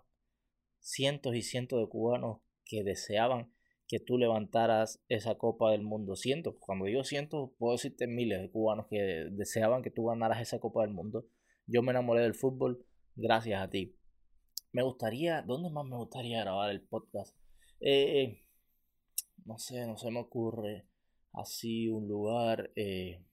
cientos 0.80 1.36
y 1.36 1.42
cientos 1.42 1.80
de 1.80 1.90
cubanos 1.90 2.40
que 2.66 2.84
deseaban 2.84 3.52
que 3.88 4.00
tú 4.00 4.18
levantaras 4.18 5.02
esa 5.08 5.36
Copa 5.36 5.72
del 5.72 5.82
Mundo. 5.82 6.16
Cientos, 6.16 6.56
cuando 6.60 6.86
digo 6.86 7.04
cientos, 7.04 7.52
puedo 7.58 7.74
decirte 7.74 8.08
miles 8.08 8.42
de 8.42 8.52
cubanos 8.52 8.88
que 8.90 9.28
deseaban 9.32 9.82
que 9.82 9.92
tú 9.92 10.06
ganaras 10.06 10.42
esa 10.42 10.60
Copa 10.60 10.82
del 10.82 10.94
Mundo. 10.94 11.26
Yo 11.68 11.82
me 11.82 11.92
enamoré 11.92 12.22
del 12.22 12.34
fútbol 12.34 12.86
gracias 13.16 13.62
a 13.62 13.70
ti. 13.70 13.96
Me 14.78 14.84
gustaría, 14.84 15.42
¿dónde 15.42 15.72
más 15.72 15.86
me 15.88 15.96
gustaría 15.96 16.42
grabar 16.42 16.70
el 16.70 16.82
podcast? 16.82 17.36
Eh, 17.80 18.44
no 19.44 19.58
sé, 19.58 19.88
no 19.88 19.98
se 19.98 20.12
me 20.12 20.20
ocurre 20.20 20.86
así 21.34 21.90
un 21.90 22.08
lugar 22.08 22.70
eh, 22.76 23.26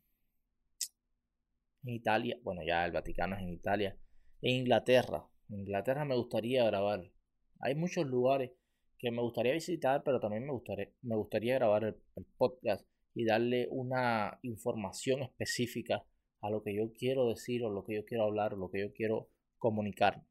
en 1.83 1.91
Italia, 1.91 2.39
bueno 2.43 2.63
ya 2.67 2.87
el 2.87 2.93
Vaticano 2.93 3.37
es 3.37 3.43
en 3.43 3.51
Italia, 3.51 3.95
en 4.41 4.55
Inglaterra, 4.61 5.29
en 5.51 5.59
Inglaterra 5.59 6.07
me 6.07 6.17
gustaría 6.17 6.65
grabar. 6.65 7.13
Hay 7.61 7.75
muchos 7.75 8.07
lugares 8.07 8.53
que 8.99 9.11
me 9.11 9.21
gustaría 9.21 9.53
visitar, 9.53 10.03
pero 10.03 10.21
también 10.21 10.47
me 10.47 10.53
gustaría, 10.53 10.89
me 11.03 11.17
gustaría 11.17 11.57
grabar 11.57 11.85
el, 11.85 11.97
el 12.17 12.25
podcast 12.39 12.87
y 13.13 13.27
darle 13.27 13.69
una 13.71 14.39
información 14.41 15.21
específica 15.21 16.07
a 16.41 16.49
lo 16.49 16.63
que 16.63 16.75
yo 16.75 16.91
quiero 16.95 17.29
decir 17.29 17.65
o 17.65 17.71
lo 17.71 17.85
que 17.85 17.97
yo 17.97 18.07
quiero 18.07 18.25
hablar 18.25 18.55
o 18.55 18.57
lo 18.57 18.71
que 18.71 18.81
yo 18.81 18.95
quiero 18.95 19.29
comunicar. 19.59 20.25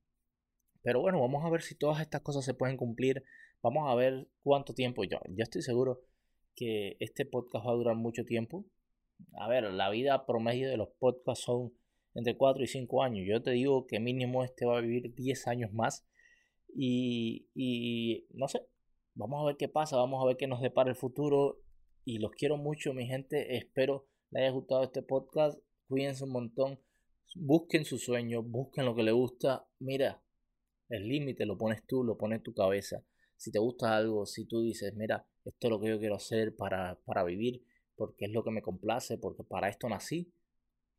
Pero 0.83 1.01
bueno, 1.01 1.19
vamos 1.19 1.43
a 1.45 1.49
ver 1.49 1.61
si 1.61 1.75
todas 1.75 2.01
estas 2.01 2.21
cosas 2.21 2.45
se 2.45 2.53
pueden 2.53 2.77
cumplir. 2.77 3.23
Vamos 3.61 3.89
a 3.89 3.95
ver 3.95 4.27
cuánto 4.43 4.73
tiempo. 4.73 5.03
Yo, 5.05 5.19
yo 5.29 5.43
estoy 5.43 5.61
seguro 5.61 6.01
que 6.55 6.97
este 6.99 7.25
podcast 7.25 7.65
va 7.65 7.71
a 7.71 7.75
durar 7.75 7.95
mucho 7.95 8.25
tiempo. 8.25 8.65
A 9.39 9.47
ver, 9.47 9.63
la 9.63 9.89
vida 9.89 10.25
promedio 10.25 10.69
de 10.69 10.77
los 10.77 10.89
podcasts 10.99 11.45
son 11.45 11.73
entre 12.13 12.35
4 12.37 12.63
y 12.63 12.67
5 12.67 13.01
años. 13.01 13.25
Yo 13.27 13.41
te 13.41 13.51
digo 13.51 13.87
que 13.87 13.99
mínimo 13.99 14.43
este 14.43 14.65
va 14.65 14.77
a 14.77 14.81
vivir 14.81 15.15
10 15.15 15.47
años 15.47 15.73
más. 15.73 16.05
Y, 16.75 17.47
y 17.55 18.27
no 18.33 18.47
sé, 18.47 18.67
vamos 19.15 19.41
a 19.41 19.45
ver 19.45 19.57
qué 19.57 19.69
pasa, 19.69 19.95
vamos 19.95 20.21
a 20.21 20.27
ver 20.27 20.37
qué 20.37 20.47
nos 20.47 20.61
depara 20.61 20.89
el 20.89 20.95
futuro. 20.95 21.59
Y 22.05 22.17
los 22.19 22.31
quiero 22.31 22.57
mucho, 22.57 22.93
mi 22.93 23.07
gente. 23.07 23.55
Espero 23.55 24.05
les 24.31 24.41
haya 24.41 24.51
gustado 24.51 24.83
este 24.83 25.01
podcast. 25.01 25.59
Cuídense 25.87 26.23
un 26.23 26.31
montón. 26.31 26.79
Busquen 27.35 27.85
su 27.85 27.97
sueño, 27.97 28.43
busquen 28.43 28.85
lo 28.85 28.95
que 28.95 29.03
les 29.03 29.13
gusta. 29.13 29.65
Mira, 29.79 30.21
el 30.93 31.07
límite 31.07 31.45
lo 31.45 31.57
pones 31.57 31.85
tú, 31.87 32.03
lo 32.03 32.17
pones 32.17 32.43
tu 32.43 32.53
cabeza. 32.53 33.03
Si 33.35 33.51
te 33.51 33.57
gusta 33.57 33.97
algo, 33.97 34.27
si 34.27 34.45
tú 34.45 34.61
dices, 34.61 34.93
mira, 34.95 35.25
esto 35.43 35.67
es 35.67 35.71
lo 35.71 35.79
que 35.79 35.89
yo 35.89 35.99
quiero 35.99 36.15
hacer 36.15 36.55
para, 36.55 36.99
para 37.03 37.23
vivir, 37.23 37.63
porque 37.95 38.25
es 38.25 38.31
lo 38.31 38.43
que 38.43 38.51
me 38.51 38.61
complace, 38.61 39.17
porque 39.17 39.43
para 39.43 39.69
esto 39.69 39.89
nací, 39.89 40.31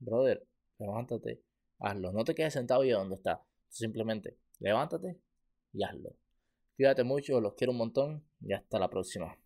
brother, 0.00 0.44
levántate, 0.78 1.42
hazlo. 1.78 2.12
No 2.12 2.24
te 2.24 2.35
quedes 2.35 2.54
sentado 2.54 2.83
y 2.85 2.90
donde 2.90 3.14
está. 3.14 3.44
Simplemente 3.68 4.37
levántate 4.59 5.20
y 5.72 5.85
hazlo. 5.85 6.16
Cuídate 6.76 7.04
mucho, 7.04 7.40
los 7.40 7.54
quiero 7.54 7.70
un 7.70 7.78
montón 7.78 8.28
y 8.40 8.52
hasta 8.52 8.80
la 8.80 8.90
próxima. 8.90 9.38